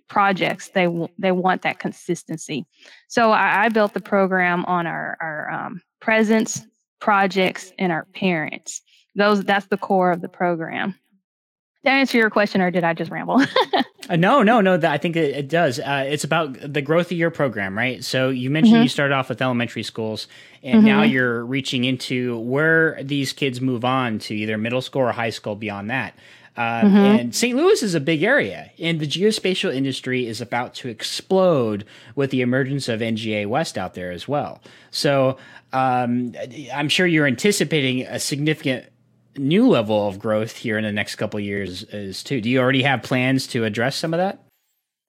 projects 0.09 0.69
they 0.69 0.87
they 1.19 1.33
want 1.33 1.63
that 1.63 1.79
consistency 1.79 2.67
so 3.09 3.31
i, 3.31 3.65
I 3.65 3.69
built 3.71 3.95
the 3.95 4.01
program 4.01 4.65
on 4.67 4.87
our 4.87 5.17
our 5.21 5.51
um, 5.51 5.83
presence 6.01 6.67
projects 7.01 7.73
and 7.79 7.91
our 7.91 8.05
parents 8.15 8.83
those 9.15 9.43
that's 9.45 9.67
the 9.67 9.79
core 9.79 10.11
of 10.11 10.21
the 10.21 10.29
program 10.29 10.95
did 11.85 11.93
I 11.93 11.99
answer 11.99 12.17
your 12.17 12.31
question 12.31 12.63
or 12.63 12.71
did 12.71 12.83
I 12.83 12.95
just 12.95 13.11
ramble? 13.11 13.43
uh, 14.09 14.17
no, 14.17 14.43
no, 14.43 14.63
no. 14.63 14.79
That 14.79 14.91
I 14.91 14.97
think 14.97 15.17
it, 15.17 15.37
it 15.37 15.49
does. 15.51 15.79
Uh, 15.79 16.07
it's 16.09 16.25
about 16.25 16.57
the 16.61 16.81
growth 16.81 17.13
of 17.13 17.19
your 17.19 17.31
program, 17.31 17.77
right? 17.77 18.03
So 18.03 18.31
you 18.31 18.49
mentioned 18.49 18.77
mm-hmm. 18.77 18.85
you 18.85 18.89
started 18.89 19.15
off 19.15 19.29
with 19.29 19.43
elementary 19.43 19.83
schools, 19.83 20.27
and 20.63 20.79
mm-hmm. 20.79 20.87
now 20.87 21.03
you're 21.03 21.45
reaching 21.45 21.85
into 21.85 22.39
where 22.39 22.99
these 23.03 23.35
kids 23.35 23.61
move 23.61 23.85
on 23.85 24.19
to 24.21 24.35
either 24.35 24.57
middle 24.57 24.81
school 24.81 25.03
or 25.03 25.13
high 25.13 25.29
school 25.29 25.57
beyond 25.57 25.91
that. 25.91 26.15
Uh, 26.57 26.83
mm-hmm. 26.83 26.97
And 26.97 27.35
St. 27.35 27.57
Louis 27.57 27.83
is 27.83 27.95
a 27.95 28.01
big 28.01 28.23
area, 28.23 28.71
and 28.79 29.01
the 29.01 29.07
geospatial 29.07 29.75
industry 29.75 30.27
is 30.27 30.41
about 30.41 30.73
to 30.75 30.89
explode 30.89 31.85
with 32.15 32.31
the 32.31 32.43
emergence 32.43 32.89
of 32.89 33.01
NGA 33.01 33.47
West 33.49 33.77
out 33.77 33.95
there 33.95 34.13
as 34.13 34.29
well. 34.29 34.61
So 34.93 35.37
um, 35.73 36.35
I'm 36.73 36.89
sure 36.89 37.07
you're 37.07 37.27
anticipating 37.27 38.03
a 38.03 38.21
significant 38.21 38.87
new 39.37 39.69
level 39.69 40.07
of 40.07 40.21
growth 40.21 40.57
here 40.57 40.79
in 40.79 40.85
the 40.85 40.93
next 40.93 41.17
couple 41.17 41.41
years 41.41 41.83
as 41.85 42.23
too. 42.23 42.41
Do 42.41 42.49
you 42.49 42.61
already 42.61 42.85
have 42.85 43.03
plans 43.03 43.49
to 43.49 43.65
address 43.65 43.97
some 43.97 44.15
of 44.15 44.19
that? 44.19 44.41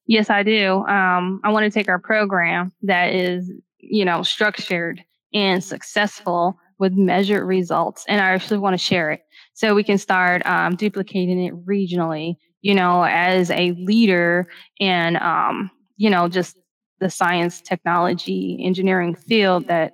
Yes, 0.07 0.29
I 0.31 0.41
do. 0.41 0.83
Um, 0.87 1.41
I 1.43 1.51
want 1.51 1.65
to 1.65 1.71
take 1.71 1.89
our 1.89 1.99
program 1.99 2.71
that 2.83 3.13
is, 3.13 3.51
you 3.77 4.05
know, 4.05 4.23
structured 4.23 5.03
and 5.33 5.63
successful 5.63 6.57
with 6.77 6.93
measured 6.93 7.43
results, 7.43 8.03
and 8.07 8.21
I 8.21 8.29
actually 8.29 8.57
want 8.57 8.73
to 8.73 8.77
share 8.77 9.11
it 9.11 9.21
so 9.55 9.73
we 9.73 9.83
can 9.83 9.97
start 9.97 10.45
um, 10.45 10.75
duplicating 10.75 11.43
it 11.43 11.65
regionally 11.65 12.35
you 12.61 12.75
know 12.75 13.03
as 13.03 13.49
a 13.51 13.71
leader 13.71 14.47
in 14.79 15.17
um, 15.17 15.71
you 15.97 16.09
know 16.09 16.27
just 16.27 16.55
the 16.99 17.09
science 17.09 17.61
technology 17.61 18.61
engineering 18.63 19.15
field 19.15 19.67
that 19.67 19.93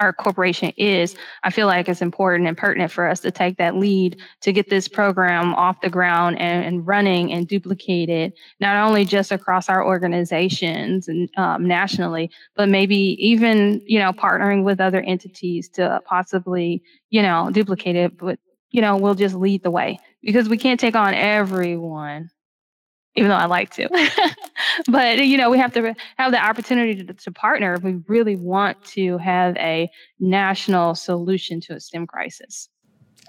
our 0.00 0.12
corporation 0.12 0.72
is, 0.76 1.16
I 1.42 1.50
feel 1.50 1.66
like 1.66 1.88
it's 1.88 2.02
important 2.02 2.48
and 2.48 2.56
pertinent 2.56 2.92
for 2.92 3.08
us 3.08 3.20
to 3.20 3.30
take 3.30 3.56
that 3.58 3.76
lead 3.76 4.20
to 4.42 4.52
get 4.52 4.70
this 4.70 4.86
program 4.86 5.54
off 5.54 5.80
the 5.80 5.90
ground 5.90 6.38
and, 6.38 6.64
and 6.64 6.86
running 6.86 7.32
and 7.32 7.48
duplicate 7.48 8.08
it, 8.08 8.34
not 8.60 8.76
only 8.76 9.04
just 9.04 9.32
across 9.32 9.68
our 9.68 9.84
organizations 9.84 11.08
and 11.08 11.28
um, 11.36 11.66
nationally, 11.66 12.30
but 12.54 12.68
maybe 12.68 13.16
even, 13.18 13.82
you 13.86 13.98
know, 13.98 14.12
partnering 14.12 14.62
with 14.62 14.80
other 14.80 15.00
entities 15.00 15.68
to 15.70 16.00
possibly, 16.04 16.82
you 17.10 17.20
know, 17.20 17.50
duplicate 17.52 17.96
it, 17.96 18.16
but 18.16 18.38
you 18.70 18.80
know, 18.80 18.96
we'll 18.96 19.14
just 19.14 19.34
lead 19.34 19.62
the 19.62 19.70
way 19.70 19.98
because 20.22 20.48
we 20.48 20.58
can't 20.58 20.78
take 20.78 20.94
on 20.94 21.14
everyone, 21.14 22.30
even 23.14 23.30
though 23.30 23.36
I 23.36 23.46
like 23.46 23.70
to. 23.74 23.88
but, 24.88 25.24
you 25.24 25.38
know, 25.38 25.50
we 25.50 25.58
have 25.58 25.72
to 25.74 25.94
have 26.16 26.32
the 26.32 26.42
opportunity 26.42 27.04
to, 27.04 27.14
to 27.14 27.32
partner 27.32 27.74
if 27.74 27.82
we 27.82 28.00
really 28.06 28.36
want 28.36 28.82
to 28.86 29.18
have 29.18 29.56
a 29.56 29.90
national 30.20 30.94
solution 30.94 31.60
to 31.62 31.74
a 31.74 31.80
STEM 31.80 32.06
crisis. 32.06 32.68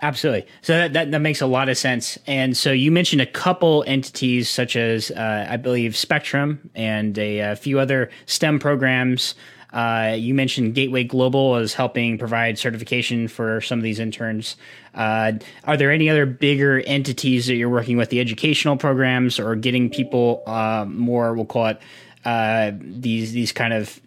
Absolutely. 0.02 0.48
So 0.62 0.74
that, 0.74 0.94
that, 0.94 1.12
that, 1.12 1.20
makes 1.20 1.42
a 1.42 1.46
lot 1.46 1.68
of 1.68 1.78
sense. 1.78 2.18
And 2.26 2.56
so 2.56 2.72
you 2.72 2.90
mentioned 2.90 3.22
a 3.22 3.26
couple 3.26 3.84
entities 3.86 4.50
such 4.50 4.78
as, 4.78 5.12
uh, 5.12 5.48
I 5.50 5.58
believe, 5.58 5.98
Spectrum 5.98 6.70
and 6.74 7.18
a, 7.18 7.40
a 7.40 7.56
few 7.58 7.80
other 7.80 8.10
STEM 8.26 8.60
programs 8.60 9.36
uh, 9.72 10.16
you 10.18 10.34
mentioned 10.34 10.74
Gateway 10.74 11.04
Global 11.04 11.56
as 11.56 11.74
helping 11.74 12.18
provide 12.18 12.58
certification 12.58 13.28
for 13.28 13.62
some 13.62 13.78
of 13.80 13.84
these 13.84 14.00
interns. 14.00 14.56
Uh, 14.96 15.34
are 15.66 15.78
there 15.78 15.92
any 15.92 16.10
other 16.10 16.26
bigger 16.26 16.80
entities 16.80 17.48
that 17.48 17.56
you're 17.56 17.70
working 17.70 17.98
with, 17.98 18.10
the 18.10 18.20
educational 18.20 18.78
programs, 18.78 19.40
or 19.40 19.56
getting 19.56 19.90
people 19.90 20.42
uh, 20.48 20.86
more? 20.88 21.36
We'll 21.36 21.46
call 21.46 21.68
it 21.68 21.80
uh, 22.26 22.72
these 22.82 23.32
these 23.32 23.52
kind 23.52 23.74
of 23.74 24.00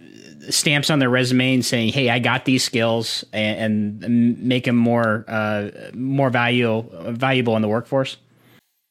stamps 0.51 0.91
on 0.91 0.99
their 0.99 1.11
resume 1.11 1.55
and 1.55 1.65
saying, 1.65 1.93
"Hey, 1.93 2.11
I 2.11 2.19
got 2.19 2.45
these 2.45 2.65
skills," 2.65 3.25
and, 3.33 4.03
and 4.03 4.39
make 4.43 4.65
them 4.65 4.77
more 4.77 5.25
uh, 5.29 5.71
more 5.95 6.31
value 6.31 6.85
valuable 7.13 7.55
in 7.57 7.63
the 7.63 7.69
workforce. 7.69 8.17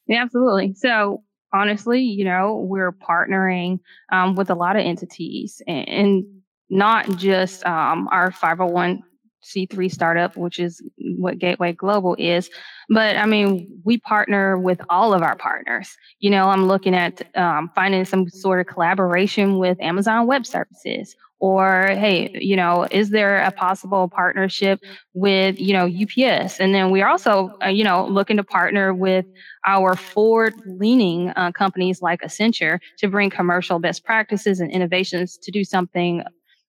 Yeah, 0.06 0.22
absolutely. 0.22 0.74
So 0.74 1.22
honestly, 1.52 2.00
you 2.00 2.24
know, 2.24 2.64
we're 2.66 2.92
partnering 2.92 3.80
um, 4.10 4.34
with 4.36 4.50
a 4.50 4.54
lot 4.54 4.76
of 4.76 4.84
entities, 4.84 5.60
and, 5.66 5.88
and 5.88 6.41
not 6.72 7.16
just 7.16 7.64
um, 7.66 8.08
our 8.10 8.30
501c3 8.30 9.92
startup, 9.92 10.38
which 10.38 10.58
is 10.58 10.82
what 11.18 11.38
Gateway 11.38 11.72
Global 11.72 12.16
is, 12.18 12.48
but 12.88 13.16
I 13.16 13.26
mean, 13.26 13.68
we 13.84 13.98
partner 13.98 14.58
with 14.58 14.80
all 14.88 15.12
of 15.12 15.22
our 15.22 15.36
partners. 15.36 15.94
You 16.18 16.30
know, 16.30 16.48
I'm 16.48 16.66
looking 16.66 16.94
at 16.94 17.36
um, 17.36 17.70
finding 17.74 18.06
some 18.06 18.28
sort 18.30 18.58
of 18.58 18.72
collaboration 18.72 19.58
with 19.58 19.80
Amazon 19.82 20.26
Web 20.26 20.46
Services. 20.46 21.14
Or, 21.40 21.88
hey, 21.88 22.30
you 22.34 22.54
know, 22.54 22.86
is 22.92 23.10
there 23.10 23.38
a 23.38 23.50
possible 23.50 24.08
partnership 24.08 24.78
with, 25.12 25.58
you 25.58 25.72
know, 25.72 25.86
UPS? 25.86 26.60
And 26.60 26.72
then 26.72 26.92
we're 26.92 27.08
also, 27.08 27.50
uh, 27.64 27.68
you 27.68 27.82
know, 27.82 28.06
looking 28.06 28.36
to 28.36 28.44
partner 28.44 28.94
with 28.94 29.26
our 29.66 29.96
forward 29.96 30.54
leaning 30.66 31.30
uh, 31.30 31.50
companies 31.50 32.00
like 32.00 32.20
Accenture 32.22 32.78
to 32.98 33.08
bring 33.08 33.28
commercial 33.28 33.80
best 33.80 34.04
practices 34.04 34.60
and 34.60 34.70
innovations 34.70 35.36
to 35.38 35.50
do 35.50 35.64
something 35.64 36.22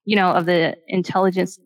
you 0.05 0.15
know, 0.15 0.31
of 0.31 0.45
the 0.45 0.77
intelligence 0.87 1.59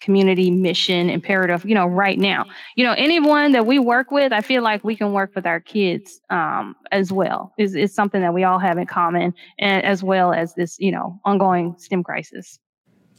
community 0.00 0.50
mission 0.50 1.08
imperative 1.08 1.64
you 1.64 1.74
know 1.74 1.86
right 1.86 2.18
now. 2.18 2.44
You 2.76 2.84
know 2.84 2.92
anyone 2.92 3.52
that 3.52 3.64
we 3.64 3.78
work 3.78 4.10
with 4.10 4.32
i 4.32 4.42
feel 4.42 4.62
like 4.62 4.84
we 4.84 4.94
can 4.94 5.12
work 5.12 5.32
with 5.34 5.46
our 5.46 5.60
kids 5.60 6.20
um, 6.30 6.76
as 6.92 7.10
well. 7.10 7.54
Is 7.58 7.74
is 7.74 7.94
something 7.94 8.20
that 8.20 8.34
we 8.34 8.44
all 8.44 8.58
have 8.58 8.76
in 8.76 8.86
common 8.86 9.32
and 9.58 9.84
as 9.84 10.02
well 10.02 10.32
as 10.32 10.54
this 10.54 10.78
you 10.78 10.92
know 10.92 11.18
ongoing 11.24 11.74
stem 11.78 12.02
crisis. 12.02 12.58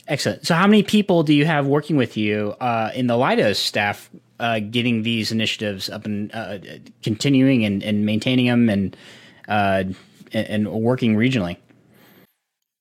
Excellent. 0.08 0.45
So 0.45 0.54
how 0.54 0.67
many 0.67 0.84
people 0.84 1.23
do 1.23 1.34
you 1.34 1.45
have 1.45 1.65
working 1.65 1.97
with 1.97 2.15
you 2.15 2.54
uh, 2.62 2.91
in 2.93 3.08
the 3.08 3.15
Leidos 3.15 3.56
staff 3.56 4.12
uh, 4.39 4.60
getting 4.60 5.01
these 5.01 5.32
initiatives 5.32 5.89
up 5.89 6.06
and 6.06 6.32
uh, 6.36 6.60
continuing 7.01 7.65
and, 7.65 7.82
and 7.82 8.06
maintaining 8.06 8.45
them 8.45 8.69
and, 8.69 8.95
uh, 9.47 9.84
and 10.34 10.47
and 10.47 10.71
working 10.71 11.15
regionally 11.15 11.58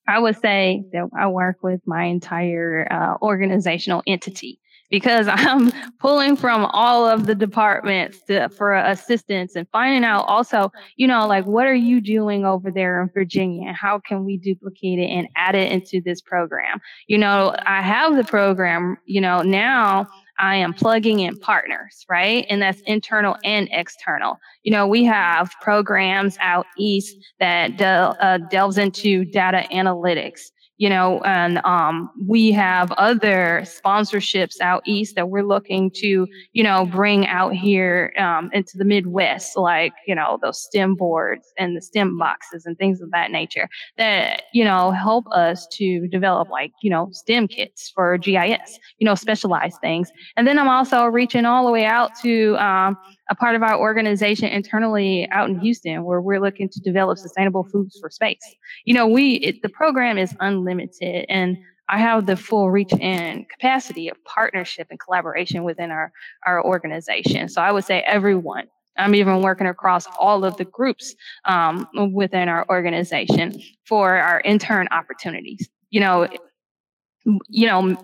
I 0.06 0.18
would 0.18 0.40
say 0.40 0.84
that 0.92 1.08
I 1.18 1.28
work 1.28 1.62
with 1.62 1.80
my 1.86 2.04
entire 2.04 2.86
uh, 2.90 3.16
organizational 3.22 4.02
entity 4.06 4.60
because 4.90 5.26
I'm 5.30 5.72
pulling 5.98 6.36
from 6.36 6.66
all 6.66 7.06
of 7.06 7.26
the 7.26 7.34
departments 7.34 8.20
to, 8.28 8.48
for 8.50 8.74
assistance 8.74 9.56
and 9.56 9.66
finding 9.72 10.04
out 10.04 10.22
also, 10.22 10.70
you 10.96 11.06
know, 11.06 11.26
like 11.26 11.46
what 11.46 11.66
are 11.66 11.74
you 11.74 12.00
doing 12.00 12.44
over 12.44 12.70
there 12.70 13.02
in 13.02 13.08
Virginia? 13.12 13.72
How 13.72 13.98
can 13.98 14.24
we 14.24 14.36
duplicate 14.36 14.98
it 14.98 15.10
and 15.10 15.28
add 15.36 15.54
it 15.54 15.72
into 15.72 16.00
this 16.00 16.20
program? 16.20 16.80
You 17.06 17.18
know, 17.18 17.54
I 17.66 17.82
have 17.82 18.16
the 18.16 18.24
program, 18.24 18.96
you 19.06 19.20
know, 19.20 19.42
now 19.42 20.06
I 20.38 20.57
am 20.57 20.75
plugging 20.75 21.20
in 21.20 21.38
partners, 21.38 22.05
right? 22.09 22.47
And 22.51 22.61
that's 22.61 22.81
internal 22.83 23.37
and 23.44 23.68
external. 23.70 24.38
You 24.62 24.73
know, 24.73 24.87
we 24.87 25.05
have 25.05 25.53
programs 25.61 26.37
out 26.40 26.66
east 26.79 27.16
that 27.38 27.77
del- 27.77 28.16
uh, 28.20 28.38
delves 28.51 28.79
into 28.79 29.25
data 29.25 29.66
analytics 29.73 30.51
you 30.76 30.88
know, 30.88 31.20
and 31.20 31.58
um, 31.64 32.10
we 32.26 32.50
have 32.50 32.90
other 32.92 33.62
sponsorships 33.64 34.60
out 34.60 34.82
east 34.84 35.14
that 35.14 35.28
we're 35.28 35.44
looking 35.44 35.90
to, 35.94 36.26
you 36.52 36.62
know, 36.64 36.84
bring 36.87 37.26
out 37.28 37.54
here 37.54 38.12
um, 38.18 38.50
into 38.52 38.76
the 38.76 38.84
Midwest, 38.84 39.56
like, 39.56 39.92
you 40.06 40.14
know, 40.14 40.38
those 40.42 40.60
STEM 40.60 40.96
boards 40.96 41.52
and 41.58 41.76
the 41.76 41.82
STEM 41.82 42.18
boxes 42.18 42.66
and 42.66 42.76
things 42.76 43.00
of 43.00 43.12
that 43.12 43.30
nature 43.30 43.68
that, 43.98 44.44
you 44.52 44.64
know, 44.64 44.90
help 44.90 45.26
us 45.30 45.66
to 45.68 46.08
develop 46.08 46.48
like, 46.50 46.72
you 46.82 46.90
know, 46.90 47.08
STEM 47.12 47.46
kits 47.46 47.92
for 47.94 48.18
GIS, 48.18 48.80
you 48.98 49.04
know, 49.04 49.14
specialized 49.14 49.80
things. 49.80 50.10
And 50.37 50.46
then 50.46 50.58
I'm 50.58 50.68
also 50.68 51.06
reaching 51.06 51.44
all 51.44 51.64
the 51.64 51.72
way 51.72 51.84
out 51.84 52.10
to, 52.22 52.56
um, 52.56 52.96
a 53.30 53.34
part 53.34 53.54
of 53.54 53.62
our 53.62 53.78
organization 53.78 54.48
internally 54.48 55.28
out 55.30 55.48
in 55.48 55.58
Houston 55.60 56.04
where 56.04 56.20
we're 56.20 56.40
looking 56.40 56.68
to 56.68 56.80
develop 56.80 57.18
sustainable 57.18 57.64
foods 57.64 57.98
for 57.98 58.10
space. 58.10 58.44
You 58.84 58.94
know, 58.94 59.06
we, 59.06 59.34
it, 59.37 59.62
the 59.62 59.68
program 59.68 60.18
is 60.18 60.34
unlimited 60.40 61.26
and 61.28 61.56
I 61.88 61.98
have 61.98 62.26
the 62.26 62.37
full 62.37 62.70
reach 62.70 62.92
and 63.00 63.48
capacity 63.48 64.08
of 64.08 64.22
partnership 64.24 64.87
and 64.90 64.98
collaboration 64.98 65.64
within 65.64 65.90
our, 65.90 66.12
our 66.46 66.64
organization. 66.64 67.48
So 67.48 67.60
I 67.60 67.72
would 67.72 67.84
say 67.84 68.02
everyone. 68.06 68.68
I'm 68.96 69.14
even 69.16 69.42
working 69.42 69.66
across 69.66 70.06
all 70.18 70.44
of 70.44 70.56
the 70.56 70.64
groups 70.64 71.16
um, 71.46 71.88
within 72.12 72.48
our 72.48 72.64
organization 72.68 73.60
for 73.87 74.14
our 74.14 74.40
intern 74.42 74.87
opportunities. 74.92 75.68
You 75.90 76.00
know, 76.00 76.28
you 77.48 77.66
know, 77.66 77.96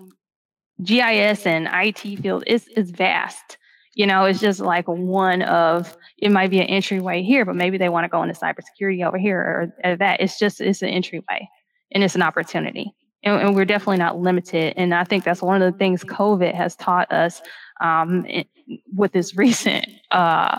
GIS 0.83 1.45
and 1.45 1.69
IT 1.71 2.21
field 2.21 2.43
is 2.45 2.67
is 2.69 2.91
vast 2.91 3.57
you 3.93 4.05
know, 4.05 4.25
it's 4.25 4.39
just 4.39 4.59
like 4.59 4.87
one 4.87 5.41
of 5.41 5.97
it 6.17 6.31
might 6.31 6.49
be 6.49 6.59
an 6.59 6.67
entryway 6.67 7.23
here, 7.23 7.45
but 7.45 7.55
maybe 7.55 7.77
they 7.77 7.89
want 7.89 8.05
to 8.05 8.09
go 8.09 8.23
into 8.23 8.39
cybersecurity 8.39 9.05
over 9.05 9.17
here 9.17 9.39
or, 9.39 9.91
or 9.91 9.95
that. 9.97 10.21
It's 10.21 10.39
just 10.39 10.61
it's 10.61 10.81
an 10.81 10.89
entryway 10.89 11.47
and 11.91 12.03
it's 12.03 12.15
an 12.15 12.21
opportunity. 12.21 12.93
And, 13.23 13.41
and, 13.41 13.55
we're 13.55 13.65
definitely 13.65 13.97
not 13.97 14.19
limited. 14.19 14.73
And 14.77 14.95
I 14.95 15.03
think 15.03 15.23
that's 15.23 15.43
one 15.43 15.61
of 15.61 15.71
the 15.71 15.77
things 15.77 16.03
COVID 16.03 16.55
has 16.55 16.75
taught 16.75 17.11
us 17.11 17.41
um, 17.79 18.25
it, 18.25 18.47
with 18.95 19.11
this 19.11 19.35
recent 19.37 19.87
uh, 20.09 20.57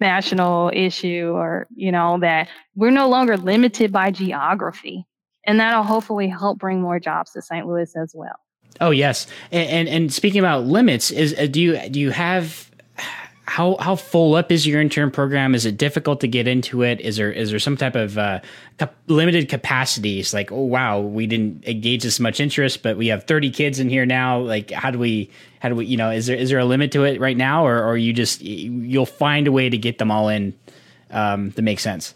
national 0.00 0.70
issue, 0.74 1.32
or 1.34 1.68
you 1.74 1.92
know, 1.92 2.18
that 2.20 2.48
we're 2.74 2.90
no 2.90 3.08
longer 3.08 3.36
limited 3.36 3.92
by 3.92 4.10
geography, 4.10 5.06
and 5.46 5.60
that'll 5.60 5.84
hopefully 5.84 6.28
help 6.28 6.58
bring 6.58 6.82
more 6.82 6.98
jobs 6.98 7.32
to 7.32 7.40
St. 7.40 7.66
Louis 7.66 7.94
as 7.96 8.12
well. 8.14 8.36
Oh 8.80 8.90
yes, 8.90 9.26
and 9.50 9.70
and, 9.70 9.88
and 9.88 10.12
speaking 10.12 10.40
about 10.40 10.64
limits, 10.64 11.10
is 11.10 11.34
uh, 11.38 11.46
do 11.46 11.60
you 11.62 11.88
do 11.88 12.00
you 12.00 12.10
have 12.10 12.71
how 13.52 13.76
how 13.80 13.96
full 13.96 14.34
up 14.34 14.50
is 14.50 14.66
your 14.66 14.80
intern 14.80 15.10
program? 15.10 15.54
Is 15.54 15.66
it 15.66 15.76
difficult 15.76 16.22
to 16.22 16.26
get 16.26 16.48
into 16.48 16.80
it? 16.80 17.02
Is 17.02 17.16
there 17.16 17.30
is 17.30 17.50
there 17.50 17.58
some 17.58 17.76
type 17.76 17.94
of 17.94 18.16
uh, 18.16 18.40
cap- 18.78 18.94
limited 19.08 19.50
capacities? 19.50 20.32
Like, 20.32 20.50
oh 20.50 20.62
wow, 20.62 21.00
we 21.00 21.26
didn't 21.26 21.62
engage 21.66 22.02
this 22.02 22.18
much 22.18 22.40
interest, 22.40 22.82
but 22.82 22.96
we 22.96 23.08
have 23.08 23.24
thirty 23.24 23.50
kids 23.50 23.78
in 23.78 23.90
here 23.90 24.06
now. 24.06 24.38
Like, 24.38 24.70
how 24.70 24.90
do 24.90 24.98
we 24.98 25.28
how 25.60 25.68
do 25.68 25.74
we 25.74 25.84
you 25.84 25.98
know 25.98 26.10
is 26.10 26.24
there 26.24 26.36
is 26.36 26.48
there 26.48 26.60
a 26.60 26.64
limit 26.64 26.92
to 26.92 27.04
it 27.04 27.20
right 27.20 27.36
now, 27.36 27.66
or 27.66 27.84
or 27.84 27.98
you 27.98 28.14
just 28.14 28.40
you'll 28.40 29.04
find 29.04 29.46
a 29.46 29.52
way 29.52 29.68
to 29.68 29.76
get 29.76 29.98
them 29.98 30.10
all 30.10 30.30
in 30.30 30.54
um, 31.10 31.50
that 31.50 31.60
makes 31.60 31.82
sense? 31.82 32.14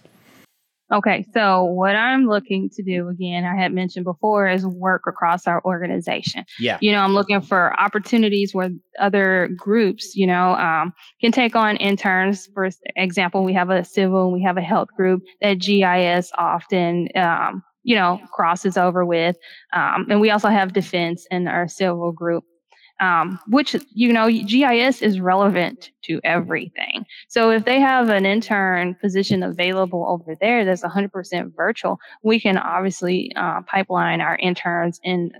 Okay, 0.93 1.27
so 1.35 1.65
what 1.65 1.97
I'm 1.97 2.27
looking 2.27 2.71
to 2.71 2.83
do 2.83 3.09
again, 3.09 3.45
I 3.45 3.61
had 3.61 3.73
mentioned 3.73 4.05
before, 4.05 4.49
is 4.49 4.65
work 4.65 5.03
across 5.09 5.47
our 5.49 5.61
organization. 5.65 6.45
Yeah. 6.61 6.79
You 6.81 6.93
know, 6.93 7.01
I'm 7.01 7.13
looking 7.13 7.41
for 7.41 7.79
opportunities 7.81 8.55
where 8.55 8.71
other 9.01 9.51
groups, 9.57 10.15
you 10.15 10.29
know, 10.29 10.53
um, 10.55 10.93
can 11.21 11.33
take 11.33 11.57
on 11.57 11.77
interns. 11.79 12.49
For 12.55 12.69
example, 12.95 13.43
we 13.43 13.53
have 13.53 13.71
a 13.71 13.85
civil, 13.85 14.31
we 14.31 14.43
have 14.45 14.57
a 14.57 14.63
health 14.63 14.89
group 14.97 15.23
that 15.41 15.55
GIS 15.55 16.31
often, 16.39 17.09
um, 17.17 17.65
you 17.83 17.97
know, 17.97 18.21
crosses 18.33 18.77
over 18.77 19.05
with. 19.05 19.37
Um, 19.73 20.07
and 20.09 20.21
we 20.21 20.31
also 20.31 20.49
have 20.49 20.73
defense 20.73 21.27
in 21.33 21.49
our 21.49 21.67
civil 21.67 22.13
group 22.13 22.45
um, 23.01 23.39
which 23.49 23.77
you 23.95 24.13
know 24.13 24.31
GIS 24.31 25.03
is 25.03 25.21
relevant 25.21 25.91
to 26.05 26.21
everything. 26.25 27.05
So 27.29 27.51
if 27.51 27.65
they 27.65 27.81
have 27.81 28.09
an 28.09 28.27
intern 28.27 28.95
position 29.01 29.43
available 29.43 30.07
over 30.09 30.37
there 30.41 30.65
that's 30.65 30.83
100% 30.83 31.55
virtual, 31.55 31.99
we 32.23 32.41
can 32.41 32.57
obviously 32.57 33.33
uh, 33.37 33.63
pipeline 33.63 34.21
our 34.21 34.37
interns 34.37 35.01
in 35.03 35.33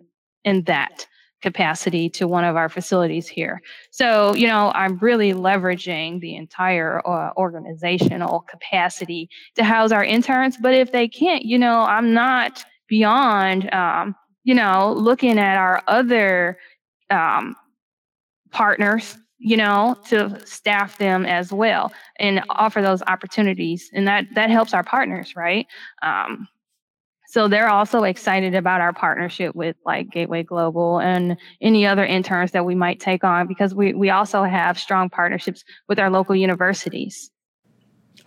in 0.45 0.63
that 0.65 1.07
capacity 1.43 2.09
to 2.09 2.27
one 2.27 2.45
of 2.45 2.57
our 2.57 2.69
facilities 2.69 3.29
here. 3.29 3.61
So, 3.91 4.35
you 4.35 4.47
know, 4.47 4.73
I'm 4.75 4.99
really 4.99 5.33
leveraging 5.33 6.21
the 6.21 6.35
entire 6.35 7.07
uh, 7.07 7.33
organizational 7.37 8.41
capacity 8.49 9.29
to 9.55 9.63
house 9.63 9.93
our 9.93 10.05
interns. 10.05 10.57
But 10.57 10.75
if 10.75 10.93
they 10.93 11.09
can't, 11.09 11.45
you 11.45 11.59
know, 11.59 11.83
I'm 11.83 12.15
not 12.15 12.65
beyond, 12.89 13.73
um, 13.73 14.15
you 14.45 14.55
know, 14.55 14.93
looking 14.95 15.39
at 15.39 15.57
our 15.57 15.83
other 15.89 16.59
um, 17.11 17.57
partners 18.51 19.17
you 19.39 19.57
know 19.57 19.97
to 20.07 20.41
staff 20.47 20.99
them 20.99 21.27
as 21.27 21.53
well 21.53 21.93
and 22.19 22.43
offer 22.51 22.81
those 22.81 23.03
opportunities. 23.07 23.91
And 23.93 24.09
that 24.09 24.27
that 24.35 24.51
helps 24.51 24.75
our 24.75 24.85
partners 24.85 25.37
right? 25.37 25.67
Um, 26.03 26.49
so 27.29 27.49
they're 27.49 27.69
also 27.69 28.05
excited 28.05 28.55
about 28.55 28.81
our 28.81 28.93
partnership 28.93 29.55
with 29.55 29.77
like 29.85 30.11
gateway 30.11 30.43
global 30.45 31.01
and 31.01 31.37
any 31.61 31.85
other 31.85 32.05
interns 32.05 32.53
that 32.53 32.65
we 32.65 32.75
might 32.75 33.01
take 33.01 33.25
on 33.25 33.49
because 33.49 33.75
we, 33.75 33.93
we 33.95 34.11
also 34.11 34.45
have 34.45 34.79
strong 34.79 35.11
partnerships 35.11 35.65
with 35.89 35.99
our 35.99 36.09
local 36.09 36.37
universities. 36.37 37.31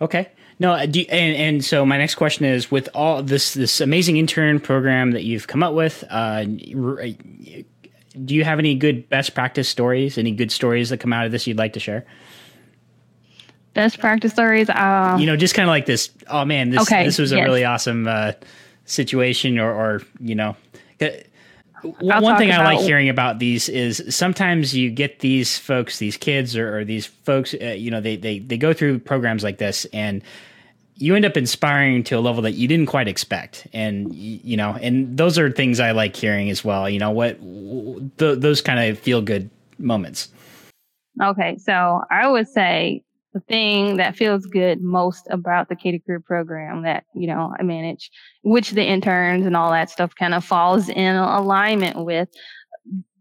Okay. 0.02 0.28
No 0.58 0.78
you, 0.82 1.06
and, 1.08 1.36
and 1.36 1.64
so 1.64 1.86
my 1.86 1.96
next 1.96 2.16
question 2.16 2.44
is 2.44 2.70
with 2.70 2.90
all 2.94 3.22
this 3.22 3.54
this 3.54 3.80
amazing 3.80 4.18
intern 4.18 4.60
program 4.60 5.12
that 5.12 5.24
you've 5.24 5.46
come 5.46 5.62
up 5.62 5.72
with 5.72 6.04
uh, 6.10 6.44
do 8.24 8.34
you 8.34 8.44
have 8.44 8.58
any 8.58 8.74
good 8.74 9.08
best 9.08 9.34
practice 9.34 9.68
stories? 9.68 10.18
Any 10.18 10.32
good 10.32 10.50
stories 10.50 10.90
that 10.90 10.98
come 10.98 11.12
out 11.12 11.26
of 11.26 11.32
this 11.32 11.46
you'd 11.46 11.58
like 11.58 11.74
to 11.74 11.80
share? 11.80 12.04
Best 13.74 14.00
practice 14.00 14.32
stories. 14.32 14.68
Uh, 14.68 15.16
you 15.20 15.26
know, 15.26 15.36
just 15.36 15.54
kind 15.54 15.68
of 15.68 15.70
like 15.70 15.86
this. 15.86 16.10
Oh 16.28 16.44
man, 16.44 16.70
this 16.70 16.82
okay, 16.82 17.04
this 17.04 17.18
was 17.18 17.32
a 17.32 17.36
yes. 17.36 17.44
really 17.44 17.64
awesome 17.64 18.08
uh, 18.08 18.32
situation, 18.84 19.58
or, 19.58 19.72
or 19.72 20.02
you 20.18 20.34
know, 20.34 20.56
I'll 21.00 22.22
one 22.22 22.36
thing 22.36 22.50
I 22.50 22.64
like 22.64 22.80
hearing 22.80 23.08
about 23.08 23.38
these 23.38 23.68
is 23.68 24.02
sometimes 24.08 24.74
you 24.74 24.90
get 24.90 25.20
these 25.20 25.56
folks, 25.56 25.98
these 25.98 26.16
kids, 26.16 26.56
or, 26.56 26.78
or 26.78 26.84
these 26.84 27.06
folks. 27.06 27.54
Uh, 27.54 27.66
you 27.66 27.90
know, 27.90 28.00
they 28.00 28.16
they 28.16 28.40
they 28.40 28.56
go 28.56 28.72
through 28.72 28.98
programs 28.98 29.44
like 29.44 29.58
this, 29.58 29.84
and 29.92 30.22
you 31.00 31.16
end 31.16 31.24
up 31.24 31.36
inspiring 31.36 32.04
to 32.04 32.14
a 32.14 32.20
level 32.20 32.42
that 32.42 32.52
you 32.52 32.68
didn't 32.68 32.86
quite 32.86 33.08
expect. 33.08 33.66
And 33.72 34.14
you 34.14 34.56
know 34.56 34.76
and 34.80 35.16
those 35.16 35.38
are 35.38 35.50
things 35.50 35.80
i 35.80 35.90
like 35.90 36.14
hearing 36.14 36.50
as 36.50 36.64
well 36.64 36.88
you 36.88 36.98
know 36.98 37.10
what 37.10 37.40
th- 38.18 38.38
those 38.38 38.60
kind 38.60 38.78
of 38.80 38.98
feel 38.98 39.22
good 39.22 39.50
moments. 39.78 40.28
Okay 41.22 41.56
so 41.58 42.02
i 42.10 42.28
would 42.28 42.48
say 42.48 43.02
the 43.32 43.40
thing 43.40 43.96
that 43.96 44.16
feels 44.16 44.44
good 44.46 44.82
most 44.82 45.26
about 45.30 45.68
the 45.68 45.76
K 45.76 45.92
to 45.92 45.98
Career 46.00 46.20
program 46.20 46.82
that 46.82 47.04
you 47.14 47.26
know 47.26 47.54
I 47.58 47.62
manage, 47.62 48.10
which 48.42 48.72
the 48.72 48.84
interns 48.84 49.46
and 49.46 49.56
all 49.56 49.70
that 49.70 49.90
stuff 49.90 50.14
kind 50.14 50.34
of 50.34 50.44
falls 50.44 50.88
in 50.88 51.16
alignment 51.16 52.04
with, 52.04 52.28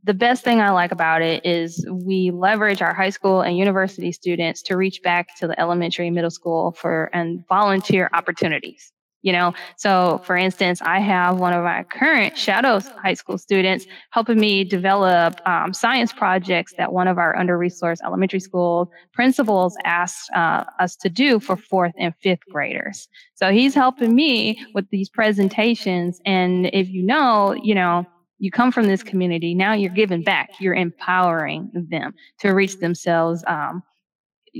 the 0.03 0.13
best 0.13 0.43
thing 0.43 0.61
I 0.61 0.69
like 0.71 0.91
about 0.91 1.21
it 1.21 1.45
is 1.45 1.85
we 1.91 2.31
leverage 2.31 2.81
our 2.81 2.93
high 2.93 3.09
school 3.09 3.41
and 3.41 3.57
university 3.57 4.11
students 4.11 4.61
to 4.63 4.77
reach 4.77 5.01
back 5.01 5.35
to 5.37 5.47
the 5.47 5.59
elementary, 5.59 6.09
middle 6.09 6.31
school 6.31 6.71
for 6.71 7.09
and 7.13 7.45
volunteer 7.47 8.09
opportunities. 8.13 8.91
you 9.21 9.33
know 9.33 9.53
so 9.75 10.21
for 10.23 10.37
instance 10.37 10.81
i 10.83 10.97
have 10.99 11.39
one 11.39 11.51
of 11.51 11.61
my 11.63 11.83
current 11.83 12.37
shadows 12.37 12.87
high 13.03 13.13
school 13.13 13.37
students 13.37 13.85
helping 14.11 14.39
me 14.39 14.63
develop 14.63 15.41
um, 15.45 15.73
science 15.73 16.13
projects 16.13 16.73
that 16.77 16.93
one 16.93 17.07
of 17.07 17.17
our 17.17 17.35
under-resourced 17.37 18.01
elementary 18.05 18.39
school 18.39 18.89
principals 19.11 19.75
asked 19.83 20.29
uh, 20.35 20.63
us 20.79 20.95
to 20.95 21.09
do 21.09 21.39
for 21.39 21.57
fourth 21.57 21.93
and 21.97 22.13
fifth 22.23 22.45
graders 22.49 23.09
so 23.35 23.51
he's 23.51 23.73
helping 23.73 24.15
me 24.15 24.65
with 24.73 24.89
these 24.89 25.09
presentations 25.09 26.21
and 26.25 26.67
if 26.71 26.87
you 26.87 27.03
know 27.03 27.53
you 27.61 27.75
know 27.75 28.05
you 28.39 28.49
come 28.51 28.71
from 28.71 28.87
this 28.87 29.03
community 29.03 29.53
now 29.53 29.73
you're 29.73 29.91
giving 29.91 30.23
back 30.23 30.49
you're 30.59 30.73
empowering 30.73 31.69
them 31.73 32.13
to 32.39 32.49
reach 32.49 32.77
themselves 32.79 33.43
um, 33.47 33.83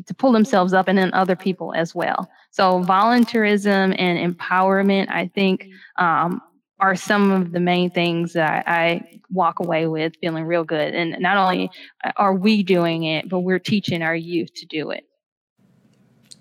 to 0.05 0.13
pull 0.13 0.31
themselves 0.31 0.73
up 0.73 0.87
and 0.87 0.97
then 0.97 1.13
other 1.13 1.35
people 1.35 1.73
as 1.73 1.93
well. 1.95 2.29
So 2.51 2.83
volunteerism 2.83 3.95
and 3.97 4.37
empowerment, 4.37 5.09
I 5.09 5.27
think, 5.27 5.67
um, 5.97 6.41
are 6.79 6.95
some 6.95 7.31
of 7.31 7.51
the 7.51 7.59
main 7.59 7.89
things 7.89 8.33
that 8.33 8.63
I 8.65 9.19
walk 9.29 9.59
away 9.59 9.87
with 9.87 10.13
feeling 10.21 10.45
real 10.45 10.63
good. 10.63 10.95
And 10.95 11.17
not 11.19 11.35
only 11.35 11.69
are 12.15 12.33
we 12.33 12.63
doing 12.63 13.03
it, 13.03 13.27
but 13.27 13.39
we're 13.39 13.59
teaching 13.59 14.01
our 14.01 14.15
youth 14.15 14.53
to 14.55 14.65
do 14.65 14.91
it. 14.91 15.09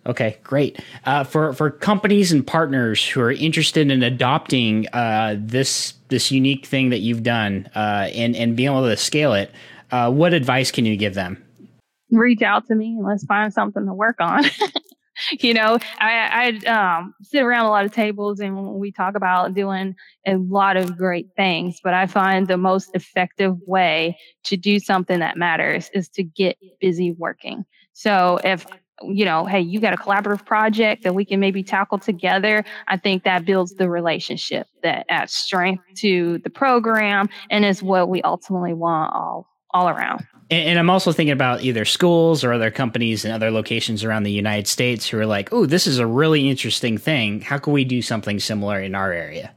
Okay, 0.09 0.39
great. 0.43 0.81
Uh, 1.05 1.23
for 1.23 1.53
for 1.53 1.71
companies 1.71 2.33
and 2.33 2.47
partners 2.47 3.07
who 3.07 3.21
are 3.21 3.33
interested 3.33 3.91
in 3.91 4.03
adopting 4.03 4.87
uh, 4.95 5.37
this 5.39 5.95
this 6.09 6.31
unique 6.31 6.65
thing 6.65 6.89
that 6.89 7.01
you've 7.01 7.23
done 7.23 7.69
uh, 7.75 8.09
and 8.15 8.35
and 8.35 8.57
being 8.57 8.71
able 8.71 8.89
to 8.89 8.97
scale 8.97 9.35
it, 9.35 9.53
uh, 9.91 10.11
what 10.11 10.33
advice 10.33 10.71
can 10.71 10.87
you 10.87 10.97
give 10.97 11.15
them? 11.15 11.45
reach 12.11 12.43
out 12.43 12.67
to 12.67 12.75
me 12.75 12.97
and 12.97 13.07
let's 13.07 13.25
find 13.25 13.53
something 13.53 13.87
to 13.87 13.95
work 13.95 14.17
on. 14.21 14.45
you 15.41 15.53
know, 15.53 15.79
I, 15.99 16.61
I 16.67 16.69
um, 16.69 17.15
sit 17.23 17.43
around 17.43 17.67
a 17.67 17.71
lot 17.71 17.85
of 17.85 17.93
tables 17.93 18.41
and 18.41 18.75
we 18.75 18.93
talk 18.93 19.15
about 19.15 19.55
doing 19.55 19.95
a 20.27 20.37
lot 20.37 20.77
of 20.77 20.97
great 20.97 21.29
things, 21.37 21.81
but 21.83 21.95
I 21.95 22.07
find 22.07 22.47
the 22.47 22.57
most 22.57 22.91
effective 22.95 23.57
way 23.67 24.19
to 24.45 24.57
do 24.57 24.79
something 24.79 25.19
that 25.21 25.37
matters 25.37 25.91
is 25.93 26.09
to 26.11 26.23
get 26.23 26.57
busy 26.81 27.13
working. 27.13 27.65
So 27.93 28.39
if 28.45 28.67
you 29.03 29.25
know, 29.25 29.45
hey, 29.45 29.61
you 29.61 29.81
got 29.81 29.93
a 29.93 29.97
collaborative 29.97 30.45
project 30.45 31.03
that 31.05 31.15
we 31.15 31.25
can 31.25 31.41
maybe 31.41 31.63
tackle 31.63 31.99
together. 31.99 32.65
I 32.89 32.97
think 32.97 33.25
that 33.25 33.45
builds 33.45 33.75
the 33.75 33.89
relationship 33.89 34.67
that 34.83 35.07
adds 35.09 35.33
strength 35.33 35.85
to 35.97 36.39
the 36.39 36.51
program 36.51 37.29
and 37.51 37.65
is 37.65 37.83
what 37.83 38.09
we 38.09 38.23
ultimately 38.23 38.75
want 38.75 39.13
all 39.15 39.47
all 39.73 39.89
around. 39.89 40.27
And, 40.51 40.71
and, 40.71 40.79
I'm 40.79 40.89
also 40.89 41.13
thinking 41.13 41.33
about 41.33 41.63
either 41.63 41.85
schools 41.85 42.43
or 42.43 42.55
other 42.55 42.71
companies 42.71 43.27
in 43.27 43.31
other 43.31 43.51
locations 43.51 44.03
around 44.03 44.23
the 44.23 44.33
United 44.33 44.67
States 44.67 45.07
who 45.07 45.19
are 45.19 45.27
like, 45.27 45.53
oh, 45.53 45.67
this 45.67 45.87
is 45.87 45.99
a 45.99 46.07
really 46.07 46.49
interesting 46.49 46.97
thing. 46.97 47.43
How 47.43 47.59
can 47.59 47.75
we 47.75 47.85
do 47.85 48.01
something 48.01 48.41
similar 48.41 48.81
in 48.81 48.95
our 48.95 49.13
area? 49.13 49.53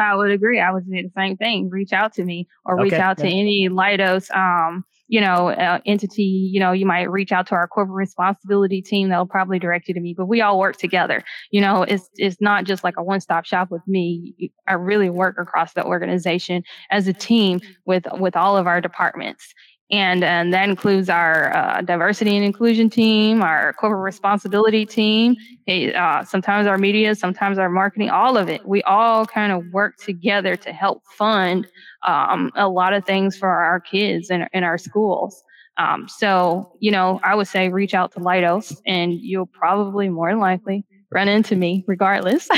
I 0.00 0.16
would 0.16 0.30
agree. 0.30 0.58
I 0.58 0.72
would 0.72 0.88
say 0.88 1.02
the 1.02 1.12
same 1.14 1.36
thing. 1.36 1.68
Reach 1.68 1.92
out 1.92 2.14
to 2.14 2.24
me 2.24 2.48
or 2.64 2.76
reach 2.80 2.94
okay. 2.94 3.02
out 3.02 3.18
to 3.18 3.26
any 3.26 3.68
Leidos, 3.68 4.34
um, 4.34 4.84
you 5.10 5.20
know, 5.20 5.50
uh, 5.50 5.80
entity. 5.84 6.22
You 6.22 6.60
know, 6.60 6.70
you 6.70 6.86
might 6.86 7.10
reach 7.10 7.32
out 7.32 7.48
to 7.48 7.56
our 7.56 7.66
corporate 7.66 7.96
responsibility 7.96 8.80
team. 8.80 9.08
They'll 9.08 9.26
probably 9.26 9.58
direct 9.58 9.88
you 9.88 9.94
to 9.94 10.00
me. 10.00 10.14
But 10.16 10.26
we 10.26 10.40
all 10.40 10.58
work 10.58 10.76
together. 10.76 11.24
You 11.50 11.60
know, 11.60 11.82
it's 11.82 12.08
it's 12.16 12.40
not 12.40 12.64
just 12.64 12.84
like 12.84 12.94
a 12.96 13.02
one 13.02 13.20
stop 13.20 13.44
shop 13.44 13.72
with 13.72 13.82
me. 13.88 14.52
I 14.68 14.74
really 14.74 15.10
work 15.10 15.36
across 15.36 15.72
the 15.72 15.84
organization 15.84 16.62
as 16.90 17.08
a 17.08 17.12
team 17.12 17.60
with 17.86 18.06
with 18.12 18.36
all 18.36 18.56
of 18.56 18.68
our 18.68 18.80
departments 18.80 19.52
and, 19.90 20.22
and 20.22 20.52
that 20.54 20.68
includes 20.68 21.08
our 21.08 21.54
uh, 21.56 21.80
diversity 21.82 22.36
and 22.36 22.44
inclusion 22.44 22.88
team, 22.88 23.42
our 23.42 23.72
corporate 23.72 24.02
responsibility 24.02 24.86
team, 24.86 25.34
uh, 25.68 26.24
sometimes 26.24 26.68
our 26.68 26.78
media, 26.78 27.14
sometimes 27.14 27.58
our 27.58 27.68
marketing, 27.68 28.08
all 28.08 28.36
of 28.36 28.48
it. 28.48 28.64
We 28.66 28.82
all 28.84 29.26
kind 29.26 29.50
of 29.52 29.66
work 29.72 29.96
together 29.96 30.56
to 30.56 30.72
help 30.72 31.02
fund 31.18 31.66
um, 32.06 32.52
a 32.54 32.68
lot 32.68 32.92
of 32.92 33.04
things 33.04 33.36
for 33.36 33.48
our 33.48 33.80
kids 33.80 34.30
in, 34.30 34.46
in 34.52 34.62
our 34.62 34.78
schools. 34.78 35.42
Um, 35.76 36.06
so, 36.08 36.76
you 36.78 36.92
know, 36.92 37.18
I 37.24 37.34
would 37.34 37.48
say 37.48 37.68
reach 37.68 37.94
out 37.94 38.12
to 38.12 38.20
Leidos 38.20 38.80
and 38.86 39.14
you'll 39.14 39.46
probably 39.46 40.08
more 40.08 40.30
than 40.30 40.38
likely 40.38 40.84
run 41.10 41.26
into 41.26 41.56
me 41.56 41.84
regardless. 41.88 42.48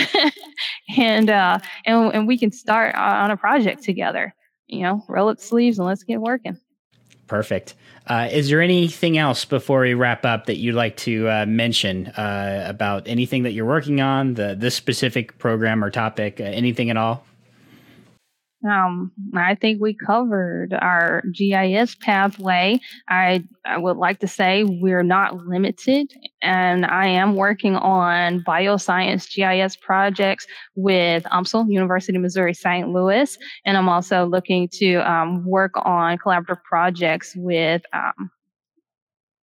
and, 0.99 1.31
uh, 1.31 1.59
and, 1.87 2.15
and 2.15 2.27
we 2.27 2.37
can 2.37 2.53
start 2.53 2.95
on 2.95 3.31
a 3.31 3.37
project 3.39 3.83
together, 3.83 4.35
you 4.67 4.83
know, 4.83 5.03
roll 5.09 5.31
up 5.31 5.41
sleeves 5.41 5.79
and 5.79 5.87
let's 5.87 6.03
get 6.03 6.21
working. 6.21 6.59
Perfect. 7.33 7.73
Uh, 8.07 8.29
is 8.31 8.51
there 8.51 8.61
anything 8.61 9.17
else 9.17 9.47
before 9.47 9.81
we 9.81 9.95
wrap 9.95 10.27
up 10.27 10.45
that 10.45 10.59
you'd 10.59 10.75
like 10.75 10.99
to 10.99 11.31
uh, 11.31 11.47
mention 11.47 12.09
uh, 12.09 12.67
about 12.69 13.09
anything 13.09 13.45
that 13.45 13.53
you're 13.53 13.65
working 13.65 14.03
on, 14.03 14.35
the 14.35 14.55
this 14.55 14.75
specific 14.75 15.39
program 15.39 15.83
or 15.83 15.91
topic, 15.91 16.41
uh, 16.41 16.45
anything 16.45 16.91
at 16.91 16.99
all? 16.99 17.25
Um, 18.69 19.11
I 19.35 19.55
think 19.57 19.81
we 19.81 19.95
covered 19.95 20.73
our 20.75 21.23
GIS 21.33 21.97
pathway. 21.97 22.79
I, 23.09 23.43
I 23.65 23.79
would 23.79 23.97
like 23.97 24.21
to 24.21 24.29
say 24.29 24.65
we're 24.65 25.03
not 25.03 25.47
limited, 25.47 26.13
and 26.41 26.87
I 26.87 27.07
am 27.07 27.35
working 27.35 27.75
on 27.77 28.45
bioscience 28.45 29.29
GIS 29.35 29.77
projects 29.77 30.47
with 30.77 31.25
UMSL, 31.25 31.71
University 31.71 32.17
of 32.17 32.23
Missouri 32.23 32.55
St. 32.55 32.89
Louis, 32.89 33.37
and 33.65 33.77
I'm 33.77 33.89
also 33.89 34.27
looking 34.27 34.69
to 34.75 34.97
um, 35.11 35.45
work 35.45 35.73
on 35.77 36.19
collaborative 36.19 36.63
projects 36.63 37.35
with 37.37 37.83
um, 37.93 38.31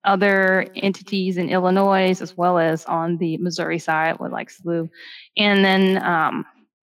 other 0.05 0.65
entities 0.75 1.37
in 1.37 1.49
Illinois 1.49 2.21
as 2.21 2.37
well 2.37 2.57
as 2.57 2.85
on 2.85 3.17
the 3.17 3.37
Missouri 3.37 3.79
side 3.79 4.17
with 4.19 4.31
like 4.31 4.49
SLU. 4.49 4.89
And 5.37 5.65
then, 5.65 6.01
um, 6.03 6.45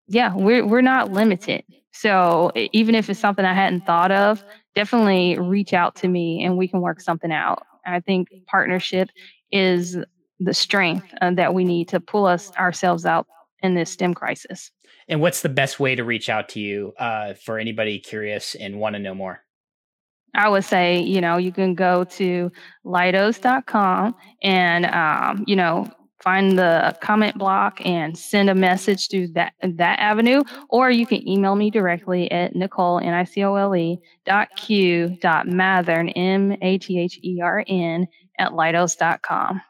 yeah, 0.09 0.35
we're, 0.35 0.67
we're 0.67 0.81
not 0.81 1.13
limited. 1.13 1.63
So 1.93 2.53
even 2.55 2.95
if 2.95 3.09
it's 3.11 3.21
something 3.21 3.45
I 3.45 3.55
hadn't 3.55 3.87
thought 3.87 4.11
of, 4.11 4.45
definitely 4.75 5.39
reach 5.39 5.73
out 5.73 5.95
to 5.97 6.09
me 6.09 6.43
and 6.45 6.57
we 6.57 6.67
can 6.67 6.81
work 6.81 7.01
something 7.01 7.33
out. 7.33 7.65
I 7.87 8.01
think 8.01 8.29
partnership 8.47 9.11
is 9.51 9.97
the 10.41 10.55
strength 10.55 11.07
uh, 11.21 11.33
that 11.33 11.55
we 11.55 11.65
need 11.65 11.89
to 11.89 12.01
pull 12.01 12.27
us 12.27 12.51
ourselves 12.57 13.05
out 13.05 13.27
in 13.63 13.75
this 13.75 13.91
STEM 13.91 14.15
crisis. 14.15 14.71
And 15.09 15.21
what's 15.21 15.43
the 15.43 15.49
best 15.49 15.79
way 15.79 15.95
to 15.95 16.05
reach 16.05 16.29
out 16.29 16.49
to 16.51 16.61
you 16.61 16.93
uh, 16.99 17.35
for 17.35 17.59
anybody 17.59 17.99
curious 17.99 18.55
and 18.55 18.79
want 18.79 18.95
to 18.95 18.99
know 18.99 19.15
more? 19.15 19.41
I 20.35 20.49
would 20.49 20.65
say, 20.65 21.01
you 21.01 21.21
know, 21.21 21.37
you 21.37 21.53
can 21.53 21.75
go 21.75 22.05
to 22.05 22.51
leidos.com 22.87 24.15
and, 24.43 24.87
um, 24.87 25.45
you 25.47 25.57
know, 25.57 25.87
find 26.23 26.59
the 26.59 26.97
comment 27.01 27.37
block 27.37 27.85
and 27.85 28.17
send 28.17 28.49
a 28.49 28.55
message 28.55 29.09
through 29.09 29.29
that 29.29 29.55
that 29.63 29.99
avenue, 29.99 30.43
or 30.69 30.91
you 30.91 31.07
can 31.07 31.27
email 31.29 31.57
me 31.57 31.71
directly 31.71 32.31
at 32.31 32.55
Nicole 32.55 33.01
N 33.01 33.13
I 33.13 33.25
C 33.25 33.45
O 33.45 33.55
L 33.55 33.75
E 33.75 33.99
dot 34.25 34.49
Q 34.57 35.19
dot 35.21 35.47
Mathern 35.47 36.13
M 36.15 36.57
A 36.63 36.79
T 36.79 36.99
H 37.01 37.19
E 37.23 37.41
R 37.43 37.65
N 37.67 38.07
at 38.39 38.53
leidos.com. 38.53 39.61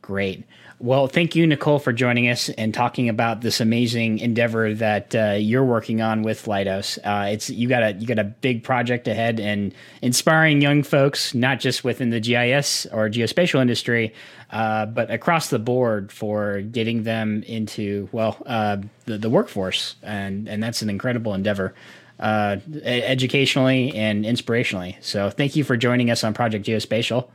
Great. 0.00 0.44
Well, 0.80 1.08
thank 1.08 1.34
you, 1.34 1.44
Nicole, 1.44 1.80
for 1.80 1.92
joining 1.92 2.28
us 2.28 2.50
and 2.50 2.72
talking 2.72 3.08
about 3.08 3.40
this 3.40 3.60
amazing 3.60 4.20
endeavor 4.20 4.72
that 4.74 5.12
uh, 5.12 5.32
you're 5.32 5.64
working 5.64 6.00
on 6.00 6.22
with 6.22 6.44
Leidos. 6.44 6.98
Uh, 7.04 7.30
it's 7.32 7.50
you 7.50 7.68
got 7.68 7.82
a 7.82 7.92
you 7.94 8.06
got 8.06 8.20
a 8.20 8.24
big 8.24 8.62
project 8.62 9.08
ahead 9.08 9.40
and 9.40 9.74
inspiring 10.02 10.62
young 10.62 10.84
folks, 10.84 11.34
not 11.34 11.58
just 11.58 11.82
within 11.82 12.10
the 12.10 12.20
GIS 12.20 12.86
or 12.92 13.10
geospatial 13.10 13.60
industry, 13.60 14.14
uh, 14.50 14.86
but 14.86 15.10
across 15.10 15.50
the 15.50 15.58
board 15.58 16.10
for 16.10 16.60
getting 16.60 17.02
them 17.02 17.42
into 17.44 18.08
well 18.12 18.36
uh, 18.46 18.78
the 19.04 19.18
the 19.18 19.30
workforce, 19.30 19.96
and 20.02 20.48
and 20.48 20.62
that's 20.62 20.82
an 20.82 20.90
incredible 20.90 21.34
endeavor. 21.34 21.74
Uh, 22.20 22.56
educationally 22.82 23.94
and 23.94 24.24
inspirationally. 24.24 24.96
So, 25.00 25.30
thank 25.30 25.54
you 25.54 25.62
for 25.62 25.76
joining 25.76 26.10
us 26.10 26.24
on 26.24 26.34
Project 26.34 26.66
Geospatial. 26.66 27.28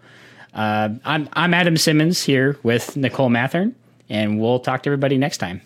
Uh, 0.54 0.90
I'm 1.06 1.30
I'm 1.32 1.54
Adam 1.54 1.78
Simmons 1.78 2.22
here 2.22 2.58
with 2.64 2.98
Nicole 2.98 3.30
Mathern, 3.30 3.76
and 4.10 4.42
we'll 4.42 4.60
talk 4.60 4.84
to 4.84 4.90
everybody 4.90 5.18
next 5.18 5.38
time. 5.38 5.62